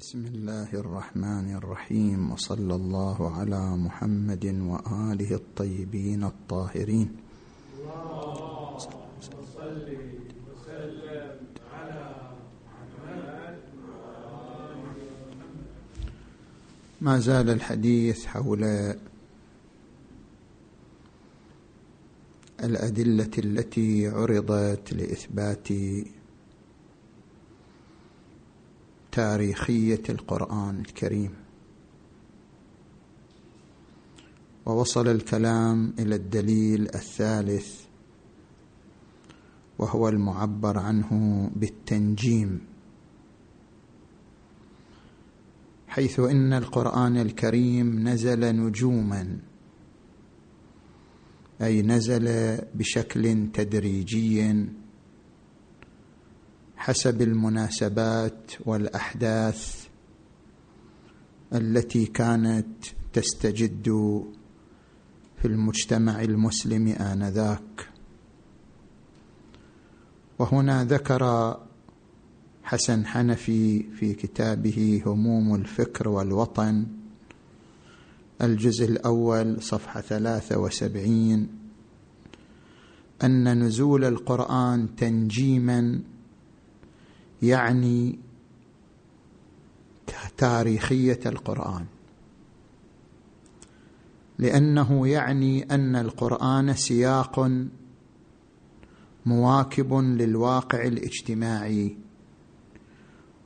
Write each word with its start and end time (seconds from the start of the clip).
بسم 0.00 0.24
الله 0.26 0.72
الرحمن 0.72 1.54
الرحيم 1.60 2.32
وصلى 2.32 2.74
الله 2.74 3.18
على 3.36 3.76
محمد 3.76 4.44
وآله 4.44 5.30
الطيبين 5.34 6.24
الطاهرين. 6.24 7.08
ما 17.00 17.18
زال 17.18 17.50
الحديث 17.50 18.26
حول 18.26 18.64
الأدلة 22.64 23.30
التي 23.38 24.08
عرضت 24.08 24.92
لإثبات 24.92 25.68
تاريخيه 29.12 30.02
القرآن 30.08 30.80
الكريم. 30.80 31.30
ووصل 34.66 35.08
الكلام 35.08 35.94
إلى 35.98 36.14
الدليل 36.14 36.82
الثالث 36.94 37.80
وهو 39.78 40.08
المعبر 40.08 40.78
عنه 40.78 41.10
بالتنجيم. 41.56 42.60
حيث 45.88 46.20
إن 46.20 46.52
القرآن 46.52 47.16
الكريم 47.16 48.08
نزل 48.08 48.56
نجوما 48.56 49.38
أي 51.62 51.82
نزل 51.82 52.58
بشكل 52.74 53.48
تدريجي 53.52 54.64
حسب 56.80 57.22
المناسبات 57.22 58.52
والأحداث 58.66 59.86
التي 61.52 62.06
كانت 62.06 62.84
تستجد 63.12 63.88
في 65.36 65.44
المجتمع 65.48 66.22
المسلم 66.22 66.88
آنذاك. 66.88 67.88
وهنا 70.38 70.84
ذكر 70.84 71.56
حسن 72.62 73.06
حنفي 73.06 73.82
في 73.82 74.14
كتابه 74.14 75.02
هموم 75.06 75.54
الفكر 75.54 76.08
والوطن 76.08 76.86
الجزء 78.42 78.84
الأول 78.84 79.62
صفحة 79.62 80.00
ثلاثة 80.00 80.58
وسبعين 80.58 81.48
أن 83.24 83.62
نزول 83.64 84.04
القرآن 84.04 84.96
تنجيما 84.96 86.00
يعني 87.42 88.18
تاريخية 90.38 91.20
القرآن. 91.26 91.86
لأنه 94.38 95.08
يعني 95.08 95.74
أن 95.74 95.96
القرآن 95.96 96.74
سياق 96.74 97.50
مواكب 99.26 99.94
للواقع 99.94 100.82
الاجتماعي 100.82 101.96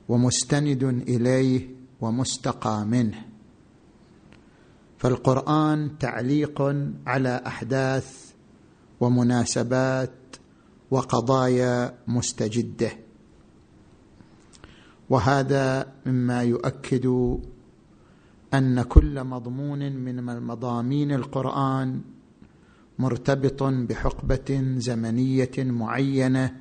ومستند 0.09 0.83
إليه 0.83 1.69
ومستقى 2.01 2.85
منه. 2.85 3.25
فالقرآن 4.97 5.97
تعليق 5.99 6.61
على 7.07 7.43
أحداث 7.47 8.31
ومناسبات 8.99 10.11
وقضايا 10.91 11.97
مستجدة. 12.07 13.04
وهذا 15.09 15.93
مما 16.05 16.43
يؤكد 16.43 17.05
أن 18.53 18.81
كل 18.81 19.23
مضمون 19.23 19.95
من 19.95 20.43
مضامين 20.43 21.11
القرآن 21.11 22.01
مرتبط 22.99 23.63
بحقبة 23.63 24.63
زمنية 24.77 25.51
معينة 25.57 26.55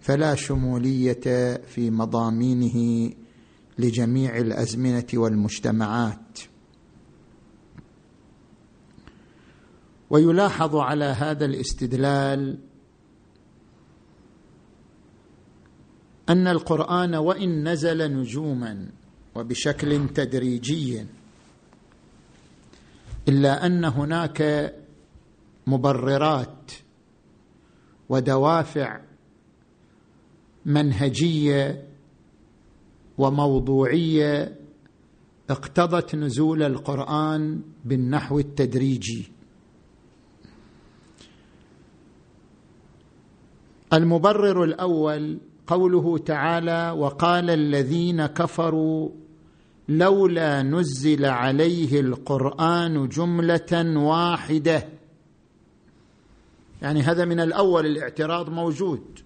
فلا 0.00 0.34
شمولية 0.34 1.56
في 1.66 1.90
مضامينه 1.90 3.10
لجميع 3.78 4.36
الأزمنة 4.36 5.06
والمجتمعات. 5.14 6.38
ويلاحظ 10.10 10.76
على 10.76 11.04
هذا 11.04 11.44
الاستدلال 11.44 12.58
أن 16.28 16.46
القرآن 16.48 17.14
وإن 17.14 17.68
نزل 17.68 18.12
نجوما 18.12 18.88
وبشكل 19.34 20.08
تدريجي. 20.08 21.06
إلا 23.28 23.66
أن 23.66 23.84
هناك 23.84 24.72
مبررات 25.66 26.72
ودوافع 28.08 29.00
منهجية 30.66 31.88
وموضوعية 33.18 34.56
اقتضت 35.50 36.14
نزول 36.14 36.62
القرآن 36.62 37.62
بالنحو 37.84 38.38
التدريجي. 38.38 39.32
المبرر 43.92 44.64
الأول 44.64 45.38
قوله 45.66 46.18
تعالى 46.18 46.90
وقال 46.90 47.50
الذين 47.50 48.26
كفروا 48.26 49.10
لولا 49.88 50.62
نزل 50.62 51.24
عليه 51.24 52.00
القرآن 52.00 53.08
جملة 53.08 53.98
واحدة. 53.98 54.88
يعني 56.82 57.02
هذا 57.02 57.24
من 57.24 57.40
الأول 57.40 57.86
الاعتراض 57.86 58.50
موجود. 58.50 59.20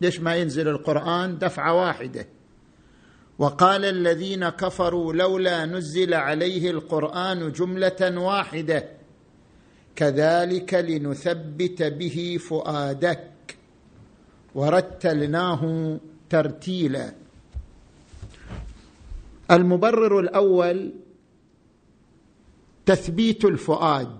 ليش 0.00 0.20
ما 0.20 0.36
ينزل 0.36 0.68
القرآن 0.68 1.38
دفعة 1.38 1.74
واحدة؟ 1.74 2.26
وقال 3.38 3.84
الذين 3.84 4.48
كفروا 4.48 5.12
لولا 5.12 5.64
نزل 5.66 6.14
عليه 6.14 6.70
القرآن 6.70 7.52
جملة 7.52 8.18
واحدة. 8.20 8.88
كذلك 9.96 10.74
لنثبت 10.74 11.82
به 11.82 12.38
فؤادك. 12.40 13.35
ورتلناه 14.56 15.62
ترتيلا. 16.30 17.14
المبرر 19.50 20.20
الأول 20.20 20.92
تثبيت 22.86 23.44
الفؤاد. 23.44 24.18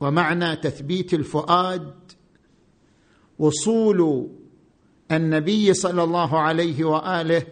ومعنى 0.00 0.56
تثبيت 0.56 1.14
الفؤاد 1.14 1.92
وصول 3.38 4.30
النبي 5.12 5.74
صلى 5.74 6.02
الله 6.02 6.38
عليه 6.38 6.84
وآله 6.84 7.46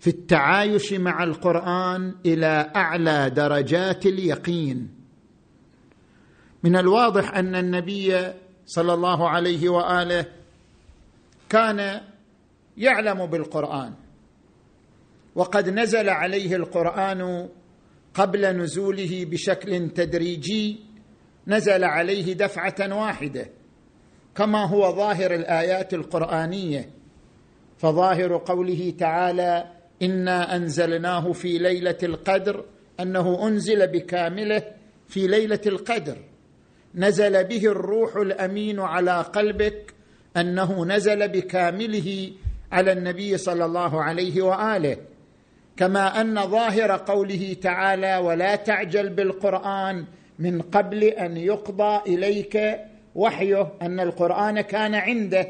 في 0.00 0.10
التعايش 0.10 0.92
مع 0.92 1.24
القرآن 1.24 2.14
إلى 2.26 2.72
أعلى 2.76 3.30
درجات 3.30 4.06
اليقين. 4.06 4.88
من 6.64 6.76
الواضح 6.76 7.34
أن 7.34 7.54
النبي 7.54 8.32
صلى 8.66 8.94
الله 8.94 9.28
عليه 9.28 9.68
وآله 9.68 10.39
كان 11.50 12.00
يعلم 12.76 13.26
بالقرآن. 13.26 13.94
وقد 15.34 15.68
نزل 15.68 16.08
عليه 16.08 16.56
القرآن 16.56 17.48
قبل 18.14 18.56
نزوله 18.56 19.24
بشكل 19.24 19.90
تدريجي 19.90 20.80
نزل 21.46 21.84
عليه 21.84 22.32
دفعة 22.32 23.00
واحدة 23.00 23.46
كما 24.34 24.64
هو 24.64 24.96
ظاهر 24.96 25.34
الآيات 25.34 25.94
القرآنية. 25.94 26.90
فظاهر 27.78 28.36
قوله 28.36 28.94
تعالى 28.98 29.72
إنا 30.02 30.56
أنزلناه 30.56 31.32
في 31.32 31.58
ليلة 31.58 31.98
القدر 32.02 32.64
أنه 33.00 33.48
أنزل 33.48 33.86
بكامله 33.86 34.62
في 35.08 35.26
ليلة 35.26 35.60
القدر. 35.66 36.18
نزل 36.94 37.44
به 37.44 37.64
الروح 37.66 38.16
الأمين 38.16 38.80
على 38.80 39.20
قلبك 39.20 39.94
أنه 40.36 40.84
نزل 40.84 41.28
بكامله 41.28 42.32
على 42.72 42.92
النبي 42.92 43.36
صلى 43.38 43.64
الله 43.64 44.02
عليه 44.02 44.42
وآله 44.42 44.96
كما 45.76 46.20
أن 46.20 46.50
ظاهر 46.50 46.96
قوله 46.96 47.56
تعالى 47.62 48.16
ولا 48.16 48.56
تعجل 48.56 49.08
بالقرآن 49.08 50.04
من 50.38 50.62
قبل 50.62 51.04
أن 51.04 51.36
يقضى 51.36 52.14
إليك 52.14 52.80
وحيه 53.14 53.72
أن 53.82 54.00
القرآن 54.00 54.60
كان 54.60 54.94
عنده 54.94 55.48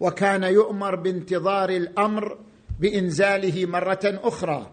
وكان 0.00 0.42
يؤمر 0.42 0.94
بانتظار 0.94 1.70
الأمر 1.70 2.38
بإنزاله 2.80 3.66
مرة 3.66 4.00
أخرى. 4.04 4.70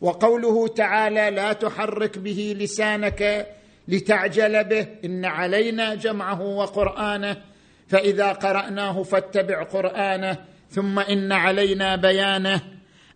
وقوله 0.00 0.68
تعالى 0.68 1.30
لا 1.30 1.52
تحرك 1.52 2.18
به 2.18 2.56
لسانك 2.58 3.46
لتعجل 3.88 4.64
به 4.64 4.86
إن 5.04 5.24
علينا 5.24 5.94
جمعه 5.94 6.42
وقرآنه 6.42 7.36
فإذا 7.90 8.32
قرأناه 8.32 9.02
فاتبع 9.02 9.62
قرآنه 9.62 10.38
ثم 10.68 10.98
إن 10.98 11.32
علينا 11.32 11.96
بيانه 11.96 12.60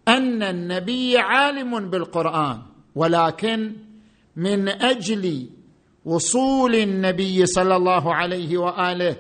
أن 0.09 0.43
النبي 0.43 1.19
عالم 1.19 1.91
بالقرآن 1.91 2.63
ولكن 2.95 3.73
من 4.37 4.69
أجل 4.69 5.47
وصول 6.05 6.75
النبي 6.75 7.47
صلى 7.47 7.77
الله 7.77 8.15
عليه 8.15 8.59
وآله 8.59 9.17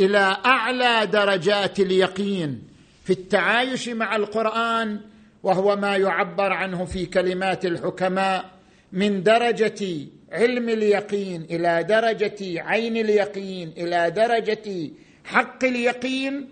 إلى 0.00 0.36
أعلى 0.46 1.06
درجات 1.06 1.80
اليقين 1.80 2.62
في 3.04 3.12
التعايش 3.12 3.88
مع 3.88 4.16
القرآن 4.16 5.00
وهو 5.42 5.76
ما 5.76 5.96
يعبر 5.96 6.52
عنه 6.52 6.84
في 6.84 7.06
كلمات 7.06 7.64
الحكماء 7.64 8.50
من 8.92 9.22
درجة 9.22 10.06
علم 10.32 10.68
اليقين 10.68 11.42
إلى 11.50 11.82
درجة 11.82 12.62
عين 12.62 12.96
اليقين 12.96 13.72
إلى 13.78 14.10
درجة 14.10 14.90
حق 15.24 15.64
اليقين. 15.64 16.48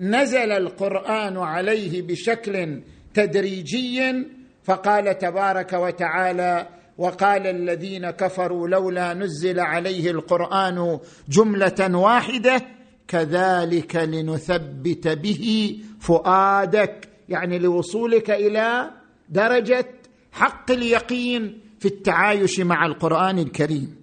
نزل 0.00 0.52
القرآن 0.52 1.36
عليه 1.36 2.02
بشكل 2.02 2.80
تدريجي 3.14 4.26
فقال 4.64 5.18
تبارك 5.18 5.72
وتعالى 5.72 6.68
وقال 6.98 7.46
الذين 7.46 8.10
كفروا 8.10 8.68
لولا 8.68 9.14
نزل 9.14 9.60
عليه 9.60 10.10
القرآن 10.10 10.98
جملة 11.28 11.98
واحدة 11.98 12.62
كذلك 13.08 13.96
لنثبت 13.96 15.08
به 15.08 15.76
فؤادك 16.00 17.08
يعني 17.28 17.58
لوصولك 17.58 18.30
إلى 18.30 18.90
درجة 19.28 19.86
حق 20.32 20.70
اليقين. 20.70 21.60
في 21.86 21.92
التعايش 21.92 22.60
مع 22.60 22.86
القرآن 22.86 23.38
الكريم. 23.38 23.96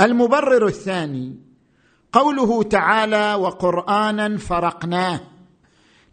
المبرر 0.00 0.66
الثاني 0.66 1.36
قوله 2.12 2.62
تعالى 2.62 3.34
وقرانا 3.34 4.38
فرقناه 4.38 5.20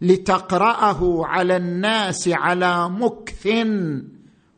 لتقرأه 0.00 1.26
على 1.26 1.56
الناس 1.56 2.28
على 2.28 2.88
مكث 2.88 3.48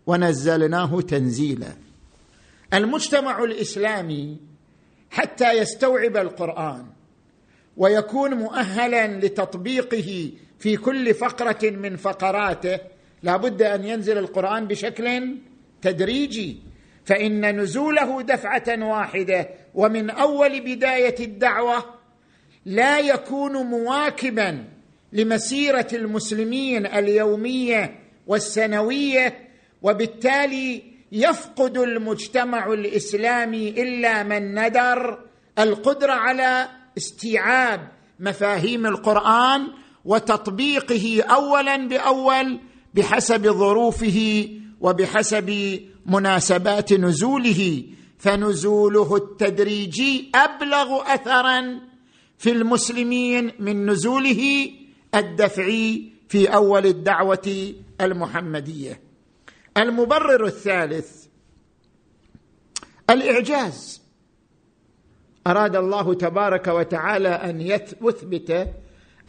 ونزلناه 0.07 1.01
تنزيلا. 1.01 1.73
المجتمع 2.75 3.45
الإسلامي 3.45 4.37
حتى 5.11 5.53
يستوعب 5.53 6.17
القرآن 6.17 6.87
ويكون 7.77 8.35
مؤهلا 8.35 9.21
لتطبيقه 9.27 10.33
في 10.59 10.77
كل 10.77 11.15
فقرة 11.15 11.71
من 11.71 11.97
فقراته. 11.97 12.79
لا 13.23 13.37
بد 13.37 13.63
أن 13.63 13.85
ينزل 13.85 14.19
القرآن 14.19 14.67
بشكل 14.67 15.37
تدريجي 15.83 16.57
فإن 17.05 17.61
نزوله 17.61 18.23
دفعة 18.23 18.89
واحدة 18.89 19.49
ومن 19.75 20.11
أول 20.11 20.61
بداية 20.61 21.15
الدعوة 21.21 21.85
لا 22.67 22.99
يكون 22.99 23.53
مواكبا 23.53 24.65
لمسيرة 25.13 25.87
المسلمين 25.93 26.87
اليومية 26.87 27.99
والسنوية 28.27 29.49
وبالتالي 29.83 30.83
يفقد 31.13 31.79
المجتمع 31.79 32.73
الإسلامي 32.73 33.69
إلا 33.69 34.23
من 34.23 34.67
ندر 34.67 35.19
القدرة 35.59 36.13
على 36.13 36.69
استيعاب 36.99 37.89
مفاهيم 38.21 38.87
القرآن 38.87 39.67
وتطبيقه 40.05 41.23
اولا 41.23 41.77
بأول 41.77 42.61
بحسب 42.95 43.47
ظروفه 43.47 44.49
وبحسب 44.81 45.81
مناسبات 46.07 46.93
نزوله 46.93 47.85
فنزوله 48.19 49.17
التدريجي 49.17 50.31
أبلغ 50.35 51.15
اثرا 51.15 51.81
في 52.39 52.53
المسلمين 52.53 53.53
من 53.59 53.91
نزوله 53.91 54.71
الدفعي 55.15 56.13
في 56.29 56.55
أول 56.55 56.87
الدعوة 56.87 57.75
المحمدية. 58.01 59.01
المبرر 59.77 60.47
الثالث 60.47 61.27
الإعجاز. 63.11 64.03
أراد 65.47 65.77
الله 65.77 66.15
تبارك 66.15 66.67
وتعالى 66.67 67.29
أن 67.29 67.61
يثبت 67.61 68.69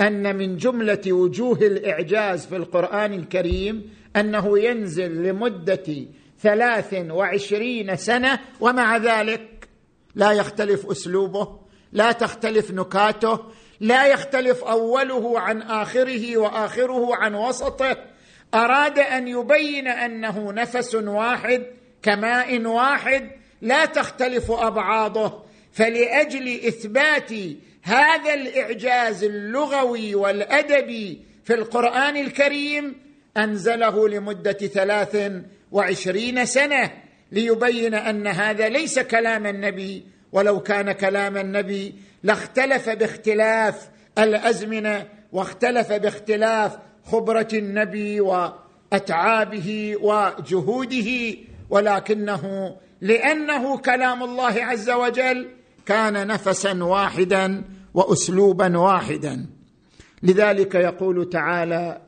أن 0.01 0.35
من 0.35 0.57
جملة 0.57 1.13
وجوه 1.13 1.57
الإعجاز 1.57 2.45
في 2.45 2.55
القرآن 2.55 3.13
الكريم 3.13 3.93
أنه 4.15 4.59
ينزل 4.59 5.23
لمدة 5.23 6.05
ثلاث 6.41 6.93
وعشرين 7.09 7.95
سنة 7.95 8.39
ومع 8.59 8.97
ذلك 8.97 9.69
لا 10.15 10.31
يختلف 10.31 10.85
أسلوبه 10.91 11.59
لا 11.91 12.11
تختلف 12.11 12.71
نكاته 12.71 13.39
لا 13.79 14.07
يختلف 14.07 14.63
أوله 14.63 15.39
عن 15.39 15.61
آخره 15.61 16.37
وآخره 16.37 17.15
عن 17.15 17.35
وسطه. 17.35 17.97
أراد 18.53 18.99
أن 18.99 19.27
يبين 19.27 19.87
أنه 19.87 20.51
نفس 20.51 20.95
واحد 20.95 21.65
كماء 22.01 22.65
واحد 22.65 23.31
لا 23.61 23.85
تختلف 23.85 24.51
أبعاضه. 24.51 25.43
فلأجل 25.71 26.47
إثبات 26.67 27.31
هذا 27.83 28.33
الإعجاز 28.33 29.23
اللغوي 29.23 30.15
والادبي 30.15 31.21
في 31.43 31.53
القرآن 31.53 32.17
الكريم 32.17 32.95
أنزله 33.37 34.09
لمدة 34.09 34.51
ثلاث 34.51 35.31
وعشرين 35.71 36.45
سنة 36.45 36.91
ليبين 37.31 37.93
أن 37.93 38.27
هذا 38.27 38.69
ليس 38.69 38.99
كلام 38.99 39.47
النبي 39.47 40.03
ولو 40.31 40.59
كان 40.59 40.91
كلام 40.91 41.37
النبي 41.37 41.95
لاختلف 42.23 42.89
باختلاف 42.89 43.89
الأزمنة 44.17 45.07
واختلف 45.31 45.93
باختلاف 45.93 46.77
خبرة 47.05 47.47
النبي 47.53 48.21
وأتعابه 48.21 49.95
وجهوده 50.01 51.37
ولكنه 51.69 52.75
لأنه 53.01 53.77
كلام 53.77 54.23
الله 54.23 54.63
عز 54.65 54.89
وجل 54.89 55.49
كان 55.91 56.27
نفسا 56.27 56.83
واحدا 56.83 57.63
واسلوبا 57.93 58.77
واحدا. 58.77 59.45
لذلك 60.23 60.75
يقول 60.75 61.29
تعالى 61.29 62.01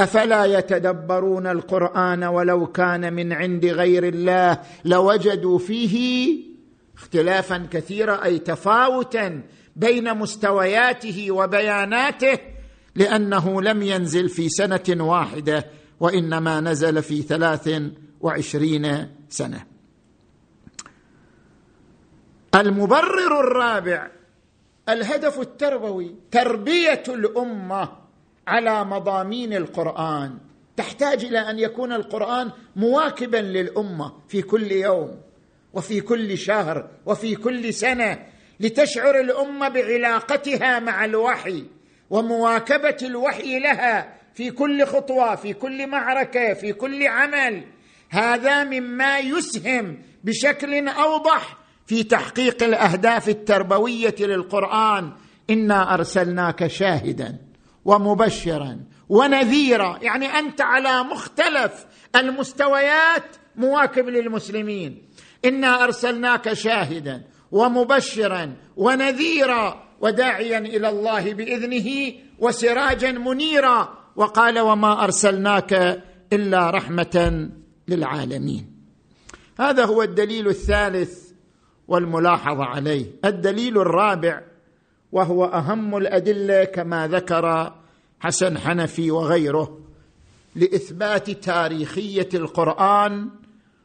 أفلا 0.00 0.44
يتدبرون 0.44 1.46
القرآن 1.46 2.24
ولو 2.24 2.66
كان 2.66 3.12
من 3.12 3.32
عند 3.32 3.66
غير 3.66 4.08
الله 4.08 4.60
لوجدوا 4.84 5.58
فيه 5.58 6.36
اختلافا 6.96 7.66
كثيرا 7.70 8.24
أي 8.24 8.38
تفاوتا 8.38 9.42
بين 9.76 10.18
مستوياته 10.18 11.30
وبياناته 11.30 12.38
لأنه 12.94 13.62
لم 13.62 13.82
ينزل 13.82 14.28
في 14.28 14.48
سنة 14.48 15.04
واحدة 15.04 15.66
وإنما 16.00 16.60
نزل 16.60 17.02
في 17.02 17.22
ثلاث 17.22 17.82
وعشرين 18.20 19.08
سنة. 19.28 19.73
المبرر 22.54 23.40
الرابع 23.40 24.10
الهدف 24.88 25.40
التربوي 25.40 26.14
تربية 26.30 27.02
الأمة 27.08 27.88
على 28.46 28.84
مضامين 28.84 29.52
القرآن. 29.52 30.38
تحتاج 30.76 31.24
إلى 31.24 31.38
أن 31.38 31.58
يكون 31.58 31.92
القرآن 31.92 32.50
مواكبا 32.76 33.36
للأمة 33.36 34.12
في 34.28 34.42
كل 34.42 34.72
يوم 34.72 35.20
وفي 35.72 36.00
كل 36.00 36.38
شهر 36.38 36.88
وفي 37.06 37.36
كل 37.36 37.74
سنة 37.74 38.26
لتشعر 38.60 39.20
الأمة 39.20 39.68
بعلاقتها 39.68 40.78
مع 40.78 41.04
الوحي 41.04 41.64
ومواكبة 42.10 42.96
الوحي 43.02 43.58
لها 43.58 44.14
في 44.34 44.50
كل 44.50 44.84
خطوة 44.84 45.34
في 45.34 45.52
كل 45.52 45.86
معركة 45.86 46.54
في 46.54 46.72
كل 46.72 47.06
عمل. 47.06 47.64
هذا 48.08 48.64
مما 48.64 49.18
يسهم 49.18 49.98
بشكل 50.24 50.88
أوضح 50.88 51.63
في 51.86 52.02
تحقيق 52.02 52.62
الأهداف 52.62 53.28
التربوية 53.28 54.14
للقرآن. 54.20 55.12
إنا 55.50 55.94
أرسلناك 55.94 56.66
شاهدا 56.66 57.38
ومبشرا 57.84 58.80
ونذيرا. 59.08 59.98
يعني 60.02 60.26
أنت 60.26 60.60
على 60.60 61.02
مختلف 61.02 61.86
المستويات 62.16 63.24
مواكب 63.56 64.08
للمسلمين. 64.08 65.02
إنا 65.44 65.84
أرسلناك 65.84 66.52
شاهدا 66.52 67.22
ومبشرا 67.52 68.56
ونذيرا 68.76 69.84
وداعيا 70.00 70.58
إلى 70.58 70.88
الله 70.88 71.34
بإذنه 71.34 72.12
وسراجا 72.38 73.12
منيرا. 73.12 73.98
وقال 74.16 74.58
وما 74.58 75.04
أرسلناك 75.04 76.02
إلا 76.32 76.70
رحمة 76.70 77.48
للعالمين. 77.88 78.74
هذا 79.58 79.84
هو 79.84 80.02
الدليل 80.02 80.48
الثالث 80.48 81.23
والملاحظة 81.88 82.64
عليه. 82.64 83.06
الدليل 83.24 83.78
الرابع 83.78 84.42
وهو 85.12 85.44
أهم 85.44 85.96
الأدلة 85.96 86.64
كما 86.64 87.08
ذكر 87.08 87.74
حسن 88.20 88.58
حنفي 88.58 89.10
وغيره 89.10 89.80
لإثبات 90.56 91.30
تاريخية 91.30 92.28
القرآن 92.34 93.30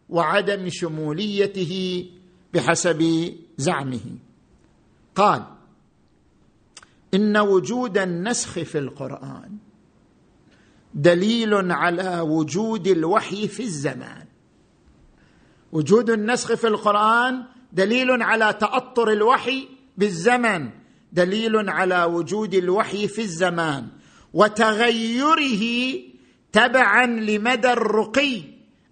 وعدم 0.09 0.69
شموليته 0.69 2.05
بحسب 2.53 3.33
زعمه. 3.57 4.17
قال 5.15 5.43
إن 7.13 7.37
وجود 7.37 7.97
النسخ 7.97 8.51
في 8.51 8.77
القرآن 8.77 9.57
دليل 10.93 11.71
على 11.71 12.19
وجود 12.19 12.87
الوحي 12.87 13.47
في 13.47 13.63
الزمان. 13.63 14.25
وجود 15.71 16.09
النسخ 16.09 16.53
في 16.53 16.67
القرآن 16.67 17.43
دليل 17.71 18.21
على 18.23 18.53
تأطر 18.53 19.11
الوحي 19.11 19.67
بالزمن. 19.97 20.69
دليل 21.13 21.69
على 21.69 22.03
وجود 22.03 22.53
الوحي 22.53 23.07
في 23.07 23.21
الزمان. 23.21 23.87
وتغيره 24.33 25.93
تبعا 26.51 27.05
لمدى 27.05 27.71
الرقي 27.73 28.41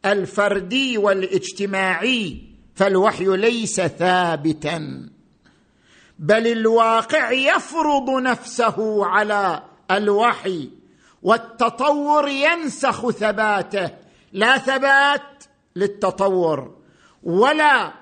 الفردي 0.05 0.97
والاجتماعي. 0.97 2.41
فالوحي 2.75 3.25
ليس 3.25 3.81
ثابتا. 3.81 5.09
بل 6.19 6.47
الواقع 6.47 7.31
يفرض 7.31 8.09
نفسه 8.09 9.05
على 9.05 9.63
الوحي 9.91 10.69
والتطور 11.23 12.27
ينسخ 12.27 13.09
ثباته. 13.09 13.91
لا 14.33 14.57
ثبات 14.57 15.43
للتطور 15.75 16.75
ولا 17.23 17.93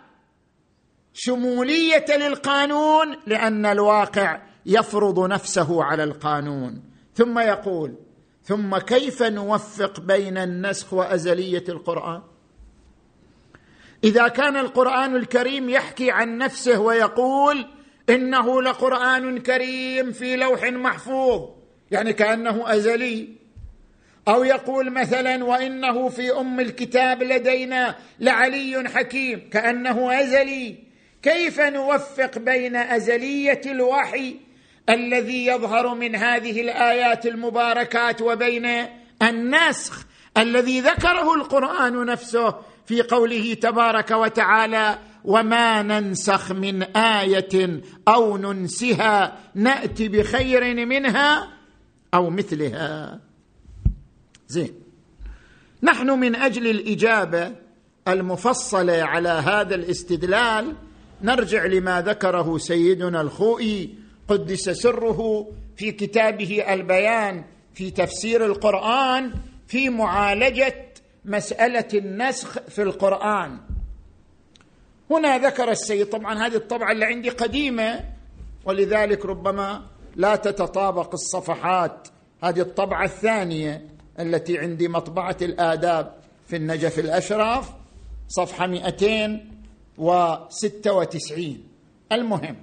شمولية 1.18 2.06
للقانون 2.10 3.16
لأن 3.28 3.66
الواقع 3.66 4.42
يفرض 4.66 5.20
نفسه 5.20 5.84
على 5.84 6.04
القانون. 6.04 6.84
ثم 7.14 7.40
يقول 7.40 7.96
ثم 8.44 8.78
كيف 8.78 9.24
نوفق 9.24 10.00
بين 10.00 10.38
النسخ 10.38 10.94
وأزلية 10.94 11.64
القرآن؟ 11.70 12.22
إذا 14.04 14.28
كان 14.28 14.58
القرآن 14.58 15.16
الكريم 15.16 15.70
يحكي 15.70 16.12
عن 16.12 16.38
نفسه 16.38 16.80
ويقول 16.80 17.66
إنه 18.10 18.62
لقرآن 18.62 19.40
كريم 19.40 20.12
في 20.12 20.36
لوح 20.36 20.64
محفوظ 20.64 21.50
يعني 21.92 22.14
كأنه 22.14 22.74
أزلي. 22.74 23.30
أو 24.28 24.44
يقول 24.44 24.92
مثلا 24.92 25.44
وإنه 25.44 26.10
في 26.10 26.32
أم 26.32 26.60
الكتاب 26.60 27.24
لدينا 27.24 27.96
لعلي 28.20 28.90
حكيم 28.90 29.50
كأنه 29.50 30.22
أزلي. 30.22 30.85
كيف 31.26 31.60
نوفق 31.60 32.38
بين 32.38 32.76
أزلية 32.76 33.62
الوحي 33.66 34.36
الذي 34.90 35.46
يظهر 35.46 35.96
من 35.96 36.16
هذه 36.16 36.62
الآيات 36.62 37.26
المباركات 37.26 38.22
وبين 38.22 38.86
النسخ 39.22 40.06
الذي 40.38 40.80
ذكره 40.82 41.34
القرآن 41.34 42.06
نفسه 42.06 42.56
في 42.86 43.02
قوله 43.02 43.54
تبارك 43.54 44.12
وتعالى 44.12 45.00
وما 45.24 45.82
ننسخ 45.82 46.52
من 46.52 46.84
آية 46.84 47.82
أو 48.08 48.38
ننسها 48.38 49.38
نأتي 49.56 50.08
بخير 50.08 50.86
منها 50.86 51.50
أو 52.14 52.30
مثلها. 52.30 53.20
زين. 54.48 54.74
نحن 55.84 56.10
من 56.10 56.36
أجل 56.36 56.68
الإجابة 56.68 57.52
المفصلة 58.08 59.04
على 59.04 59.30
هذا 59.30 59.76
الاستدلال 59.76 60.76
نرجع 61.22 61.66
لما 61.66 62.02
ذكره 62.02 62.58
سيدنا 62.58 63.22
الخوئي 63.22 63.96
قدس 64.28 64.70
سره 64.70 65.48
في 65.76 65.92
كتابه 65.92 66.74
البيان 66.74 67.44
في 67.74 67.92
تفسير 67.92 68.46
القرآن 68.46 69.34
في 69.68 69.90
معالجة 69.90 70.86
مسألة 71.26 71.88
النسخ 71.94 72.60
في 72.60 72.82
القرآن. 72.82 73.58
هنا 75.12 75.38
ذكر 75.38 75.72
السيد 75.72 76.06
طبعا 76.06 76.48
هذه 76.48 76.56
الطبعة 76.56 76.92
اللي 76.92 77.06
عندي 77.06 77.30
قديمة 77.30 78.04
ولذلك 78.66 79.26
ربما 79.26 79.82
لا 80.16 80.36
تتطابق 80.36 81.14
الصفحات. 81.14 82.08
هذه 82.44 82.60
الطبعة 82.60 83.04
الثانية 83.04 83.86
التي 84.20 84.58
عندي 84.58 84.88
مطبعة 84.88 85.38
الآداب 85.42 86.14
في 86.48 86.56
النجف 86.56 87.00
الاشرف 87.00 87.70
صفحة 88.28 88.68
296 89.98 91.64
المهم 92.12 92.56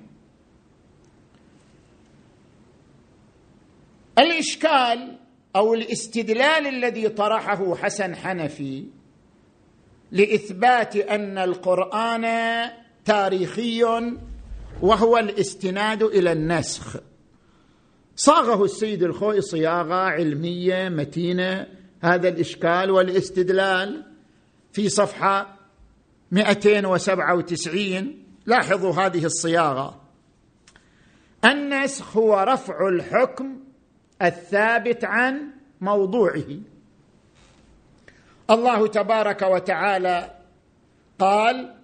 الإشكال 4.18 5.18
أو 5.56 5.74
الاستدلال 5.74 6.66
الذي 6.66 7.08
طرحه 7.08 7.74
حسن 7.74 8.14
حنفي 8.14 8.84
لإثبات 10.12 10.96
أن 10.96 11.38
القرآن 11.38 12.26
تاريخي 13.04 13.84
وهو 14.82 15.18
الاستناد 15.18 16.02
إلى 16.02 16.32
النسخ. 16.32 16.96
صاغه 18.16 18.64
السيد 18.64 19.02
الخوي 19.02 19.40
صياغة 19.40 19.94
علمية 19.94 20.88
متينة 20.88 21.66
هذا 22.00 22.28
الإشكال 22.28 22.90
والاستدلال 22.90 24.04
في 24.72 24.88
صفحة 24.88 25.61
297 26.32 28.24
لاحظوا 28.46 28.92
هذه 28.92 29.24
الصياغة. 29.24 30.00
النسخ 31.44 32.16
هو 32.16 32.44
رفع 32.48 32.88
الحكم 32.88 33.60
الثابت 34.22 35.04
عن 35.04 35.50
موضوعه. 35.80 36.44
الله 38.50 38.86
تبارك 38.86 39.42
وتعالى 39.42 40.34
قال 41.18 41.74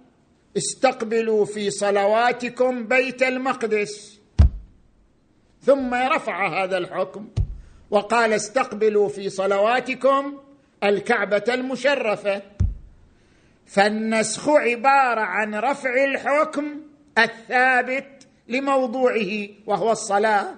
استقبلوا 0.57 1.45
في 1.45 1.71
صلواتكم 1.71 2.87
بيت 2.87 3.23
المقدس. 3.23 4.19
ثم 5.61 5.93
رفع 5.93 6.63
هذا 6.63 6.77
الحكم 6.77 7.29
وقال 7.91 8.33
استقبلوا 8.33 9.09
في 9.09 9.29
صلواتكم 9.29 10.37
الكعبة 10.83 11.43
المشرفة. 11.47 12.58
فالنسخ 13.69 14.49
عبارة 14.49 15.21
عن 15.21 15.55
رفع 15.55 16.03
الحكم 16.03 16.81
الثابت 17.17 18.27
لموضوعه 18.47 19.47
وهو 19.65 19.91
الصلاة. 19.91 20.55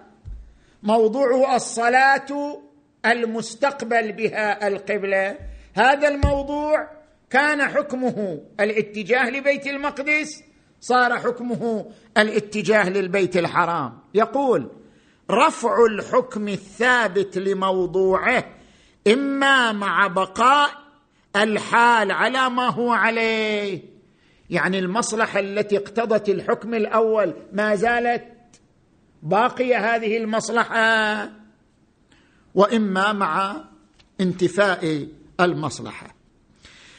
موضوع 0.83 1.55
الصلاة 1.55 2.61
المستقبل 3.05 4.11
بها 4.11 4.67
القبلة. 4.67 5.37
هذا 5.75 6.07
الموضوع 6.07 6.87
كان 7.29 7.67
حكمه 7.67 8.41
الاتجاه 8.59 9.29
لبيت 9.29 9.67
المقدس 9.67 10.43
صار 10.81 11.19
حكمه 11.19 11.91
الاتجاه 12.17 12.89
للبيت 12.89 13.37
الحرام. 13.37 13.99
يقول 14.13 14.71
رفع 15.31 15.85
الحكم 15.85 16.47
الثابت 16.47 17.37
لموضوعه 17.37 18.43
إما 19.07 19.71
مع 19.71 20.07
بقاء 20.07 20.80
الحال 21.35 22.11
على 22.11 22.49
ما 22.49 22.69
هو 22.69 22.91
عليه. 22.91 23.81
يعني 24.49 24.79
المصلحة 24.79 25.39
التي 25.39 25.77
اقتضت 25.77 26.29
الحكم 26.29 26.73
الأول 26.73 27.33
ما 27.53 27.75
زالت 27.75 28.23
باقية 29.23 29.95
هذه 29.95 30.17
المصلحة. 30.17 31.29
وإما 32.55 33.13
مع 33.13 33.63
انتفاء 34.21 35.07
المصلحة. 35.39 36.15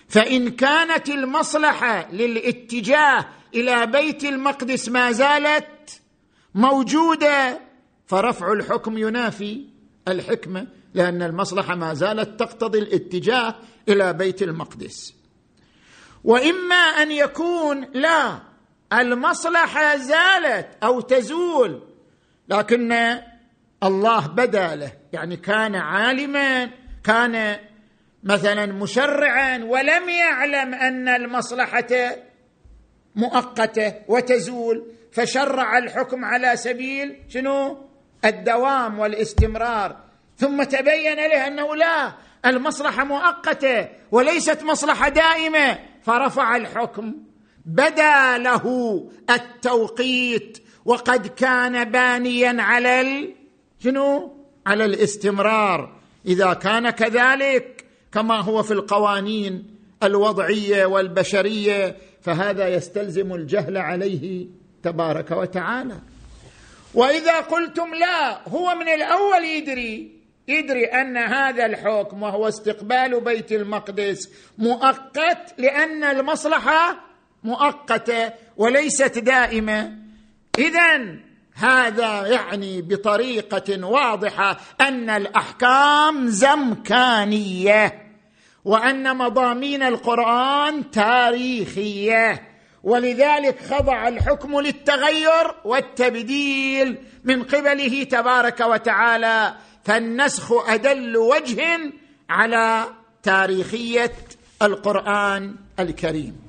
فإن 0.09 0.51
كانت 0.51 1.09
المصلحة 1.09 2.13
للاتجاه 2.13 3.27
إلى 3.55 3.87
بيت 3.87 4.25
المقدس 4.25 4.89
ما 4.89 5.13
زالت 5.13 6.01
موجودة 6.55 7.61
فرفع 8.07 8.53
الحكم 8.53 8.99
ينافي 8.99 9.65
الحكمه 10.09 10.67
لأن 10.95 11.23
المصلحة 11.23 11.75
ما 11.75 11.95
زالت 11.95 12.41
تقتضي 12.41 12.79
الاتجاه 12.79 13.55
إلى 13.89 14.13
بيت 14.13 14.43
المقدس. 14.43 15.15
وإما 16.25 16.75
أن 16.75 17.11
يكون 17.11 17.85
لا 17.95 18.39
المصلحة 18.93 19.97
زالت 19.97 20.69
أو 20.83 21.01
تزول 21.01 21.83
لكن 22.49 22.93
الله 23.83 24.27
بدا 24.27 24.77
له. 24.77 24.93
يعني 25.13 25.37
كان 25.37 25.75
عالما 25.75 26.71
كان 27.05 27.57
مثلا 28.23 28.67
مشرعا 28.67 29.65
ولم 29.65 30.09
يعلم 30.09 30.75
أن 30.75 31.09
المصلحة 31.09 32.17
مؤقتة 33.17 33.95
وتزول 34.09 34.87
فشرع 35.13 35.79
الحكم 35.79 36.25
على 36.25 36.57
سبيل 36.57 37.17
شنو؟ 37.29 37.79
الدوام 38.25 38.99
والاستمرار. 38.99 40.02
ثم 40.43 40.63
تبين 40.63 41.17
له 41.17 41.47
أنه 41.47 41.77
لا 41.77 42.13
المصلحة 42.47 43.05
مؤقتة 43.05 43.89
وليست 44.11 44.63
مصلحة 44.63 45.09
دائمة. 45.09 45.79
فرفع 46.03 46.57
الحكم. 46.57 47.15
بدا 47.67 48.39
له 48.39 48.65
التوقيت. 49.31 50.59
وقد 50.85 51.27
كان 51.27 51.85
بانيا 51.85 52.63
على 52.63 53.01
ال... 53.01 53.35
شنو؟ 53.85 54.37
على 54.67 54.85
الاستمرار. 54.85 55.97
إذا 56.27 56.53
كان 56.53 56.91
كذلك 56.91 57.85
كما 58.13 58.41
هو 58.41 58.63
في 58.63 58.73
القوانين 58.73 59.77
الوضعية 60.03 60.87
والبشرية 60.87 61.97
فهذا 62.23 62.69
يستلزم 62.69 63.35
الجهل 63.35 63.77
عليه 63.77 64.47
تبارك 64.83 65.31
وتعالى. 65.31 65.99
وإذا 66.95 67.41
قلتم 67.41 67.95
لا 67.95 68.49
هو 68.49 68.75
من 68.75 68.89
الأول 68.89 69.45
يدري 69.45 70.22
يدري 70.53 70.85
أن 70.85 71.17
هذا 71.17 71.67
الحكم 71.67 72.23
وهو 72.23 72.49
استقبال 72.49 73.21
بيت 73.21 73.53
المقدس 73.53 74.31
مؤقت 74.59 75.55
لأن 75.59 76.05
المصلحة 76.05 76.97
مؤقتة 77.45 78.33
وليست 78.57 79.19
دائمة. 79.19 79.93
اذا 80.59 81.17
هذا 81.55 82.27
يعني 82.27 82.83
بطريقة 82.83 83.87
واضحة 83.87 84.61
أن 84.81 85.11
الأحكام 85.11 86.29
زمكانية 86.29 88.03
وأن 88.65 89.17
مضامين 89.17 89.83
القرآن 89.83 90.91
تاريخية. 90.91 92.53
ولذلك 92.83 93.59
خضع 93.71 94.09
الحكم 94.09 94.61
للتغير 94.61 95.55
والتبديل 95.65 96.99
من 97.25 97.43
قبله 97.43 98.05
تبارك 98.05 98.61
وتعالى 98.61 99.55
فالنسخ 99.85 100.53
أدل 100.53 101.17
وجه 101.17 101.93
على 102.29 102.87
تاريخية 103.23 104.13
القرآن 104.63 105.57
الكريم. 105.79 106.41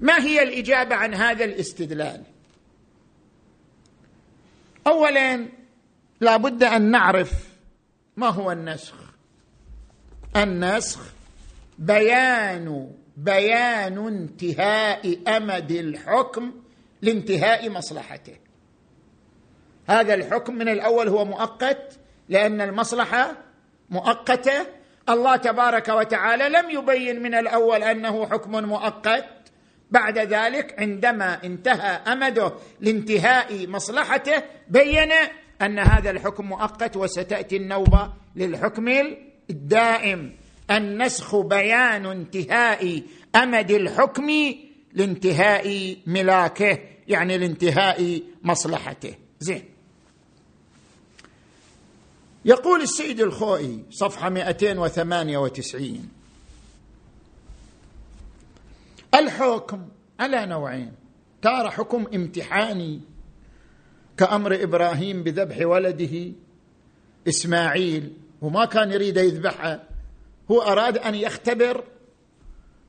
ما 0.00 0.18
هي 0.18 0.42
الإجابة 0.42 0.94
عن 0.94 1.14
هذا 1.14 1.44
الاستدلال؟ 1.44 2.22
اولا 4.86 5.46
لا 6.20 6.36
بد 6.36 6.62
أن 6.62 6.90
نعرف 6.90 7.32
ما 8.16 8.28
هو 8.28 8.52
النسخ. 8.52 8.94
النسخ 10.36 11.00
بيان 11.78 12.90
بيان 13.16 14.06
انتهاء 14.06 15.18
أمد 15.36 15.70
الحكم 15.70 16.52
لانتهاء 17.02 17.70
مصلحته. 17.70 18.36
هذا 19.88 20.14
الحكم 20.14 20.54
من 20.54 20.68
الأول 20.68 21.08
هو 21.08 21.24
مؤقت 21.24 21.98
لأن 22.28 22.60
المصلحة 22.60 23.36
مؤقتة. 23.90 24.66
الله 25.08 25.36
تبارك 25.36 25.88
وتعالى 25.88 26.48
لم 26.48 26.70
يبين 26.70 27.22
من 27.22 27.34
الأول 27.34 27.82
أنه 27.82 28.26
حكم 28.26 28.50
مؤقت. 28.64 29.24
بعد 29.90 30.18
ذلك 30.18 30.74
عندما 30.78 31.44
انتهى 31.44 32.12
أمده 32.12 32.52
لانتهاء 32.80 33.66
مصلحته 33.68 34.42
بين 34.68 35.12
أن 35.62 35.78
هذا 35.78 36.10
الحكم 36.10 36.48
مؤقت 36.48 36.96
وستأتي 36.96 37.56
النوبة 37.56 38.12
للحكم 38.36 38.88
الدائم. 39.50 40.36
النسخ 40.70 41.36
بيان 41.36 42.06
انتهاء 42.06 43.02
أمد 43.36 43.70
الحكم 43.70 44.30
لانتهاء 44.92 45.96
ملاكه 46.06 46.78
يعني 47.08 47.38
لانتهاء 47.38 48.22
مصلحته. 48.42 49.14
زين. 49.40 49.73
يقول 52.44 52.82
السيد 52.82 53.20
الخوئي 53.20 53.84
صفحة 53.90 54.28
298 54.28 56.08
الحكم 59.14 59.88
على 60.20 60.46
نوعين. 60.46 60.92
تارة 61.42 61.68
حكم 61.68 62.06
امتحاني 62.14 63.00
كأمر 64.16 64.62
إبراهيم 64.62 65.22
بذبح 65.22 65.66
ولده 65.66 66.32
إسماعيل 67.28 68.12
وما 68.42 68.64
كان 68.64 68.92
يريد 68.92 69.16
يذبحه. 69.16 69.82
هو 70.50 70.62
أراد 70.62 70.98
أن 70.98 71.14
يختبر 71.14 71.84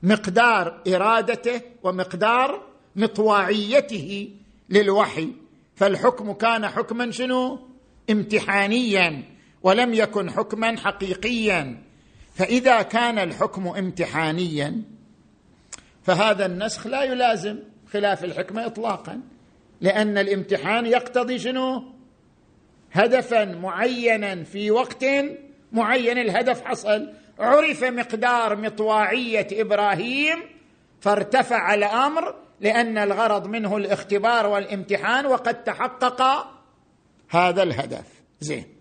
مقدار 0.02 0.82
إرادته 0.88 1.60
ومقدار 1.82 2.62
مطواعيته 2.96 4.30
للوحي. 4.70 5.32
فالحكم 5.76 6.32
كان 6.32 6.68
حكما 6.68 7.10
شنو؟ 7.10 7.68
امتحانيا. 8.10 9.35
ولم 9.62 9.94
يكن 9.94 10.30
حكما 10.30 10.76
حقيقيا. 10.76 11.82
فإذا 12.34 12.82
كان 12.82 13.18
الحكم 13.18 13.68
امتحانيا 13.68 14.82
فهذا 16.02 16.46
النسخ 16.46 16.86
لا 16.86 17.02
يلازم 17.02 17.58
خلاف 17.92 18.24
الحكمة 18.24 18.66
اطلاقا 18.66 19.20
لأن 19.80 20.18
الامتحان 20.18 20.86
يقتضي 20.86 21.38
شنو؟ 21.38 21.82
هدفا 22.92 23.44
معينا 23.44 24.44
في 24.44 24.70
وقت 24.70 25.04
معين 25.72 26.18
الهدف 26.18 26.64
حصل. 26.64 27.12
عرف 27.38 27.84
مقدار 27.84 28.56
مطواعية 28.56 29.46
إبراهيم 29.52 30.38
فارتفع 31.00 31.74
الأمر 31.74 32.34
لأن 32.60 32.98
الغرض 32.98 33.46
منه 33.46 33.76
الاختبار 33.76 34.46
والامتحان 34.46 35.26
وقد 35.26 35.64
تحقق 35.64 36.46
هذا 37.30 37.62
الهدف. 37.62 38.06
زين. 38.40 38.75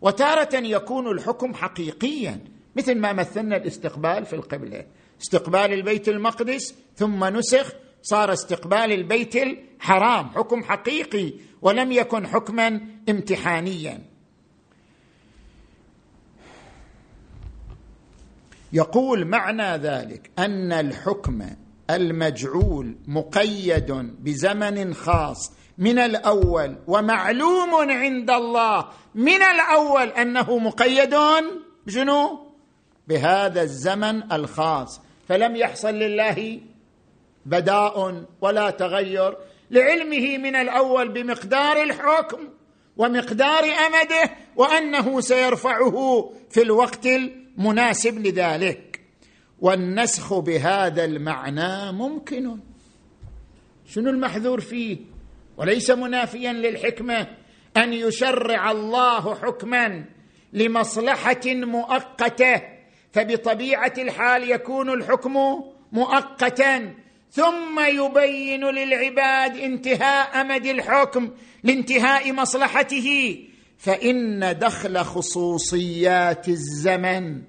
وتارة 0.00 0.56
يكون 0.56 1.10
الحكم 1.10 1.54
حقيقيا 1.54 2.40
مثل 2.76 2.98
ما 2.98 3.12
مثلنا 3.12 3.56
الاستقبال 3.56 4.26
في 4.26 4.32
القبلة. 4.32 4.84
استقبال 5.22 5.72
البيت 5.72 6.08
المقدس 6.08 6.74
ثم 6.96 7.24
نسخ 7.24 7.72
صار 8.02 8.32
استقبال 8.32 8.92
البيت 8.92 9.36
الحرام 9.36 10.28
حكم 10.28 10.64
حقيقي 10.64 11.32
ولم 11.62 11.92
يكن 11.92 12.26
حكما 12.26 12.80
امتحانيا. 13.08 14.02
يقول 18.72 19.24
معنى 19.24 19.76
ذلك 19.76 20.30
أن 20.38 20.72
الحكم 20.72 21.50
المجعول 21.90 22.96
مقيد 23.06 23.92
بزمن 24.20 24.94
خاص 24.94 25.52
من 25.78 25.98
الأول. 25.98 26.76
ومعلوم 26.86 27.74
عند 27.90 28.30
الله. 28.30 28.88
من 29.14 29.42
الأول 29.42 30.08
أنه 30.08 30.58
مقيد 30.58 31.14
بشنو؟ 31.86 32.38
بهذا 33.08 33.62
الزمن 33.62 34.32
الخاص. 34.32 35.00
فلم 35.28 35.56
يحصل 35.56 35.94
لله 35.94 36.60
بداء 37.46 38.24
ولا 38.40 38.70
تغير. 38.70 39.36
لعلمه 39.70 40.38
من 40.38 40.56
الأول 40.56 41.08
بمقدار 41.08 41.82
الحكم 41.82 42.38
ومقدار 42.96 43.64
أمده 43.64 44.30
وأنه 44.56 45.20
سيرفعه 45.20 46.30
في 46.50 46.62
الوقت 46.62 47.06
المناسب 47.06 48.26
لذلك. 48.26 49.00
والنسخ 49.60 50.34
بهذا 50.38 51.04
المعنى 51.04 51.92
ممكن. 51.92 52.58
شنو 53.88 54.10
المحذور 54.10 54.60
فيه؟ 54.60 55.17
وليس 55.58 55.90
منافيا 55.90 56.52
للحكمة 56.52 57.26
أن 57.76 57.92
يشرع 57.92 58.70
الله 58.70 59.34
حكما 59.34 60.04
لمصلحة 60.52 61.40
مؤقتة 61.46 62.62
فبطبيعة 63.12 63.92
الحال 63.98 64.50
يكون 64.50 64.90
الحكم 64.90 65.36
مؤقتا. 65.92 66.94
ثم 67.30 67.80
يبين 67.80 68.64
للعباد 68.64 69.56
انتهاء 69.56 70.40
أمد 70.40 70.66
الحكم 70.66 71.30
لانتهاء 71.64 72.32
مصلحته. 72.32 73.38
فإن 73.78 74.58
دخل 74.58 74.98
خصوصيات 74.98 76.48
الزمن 76.48 77.42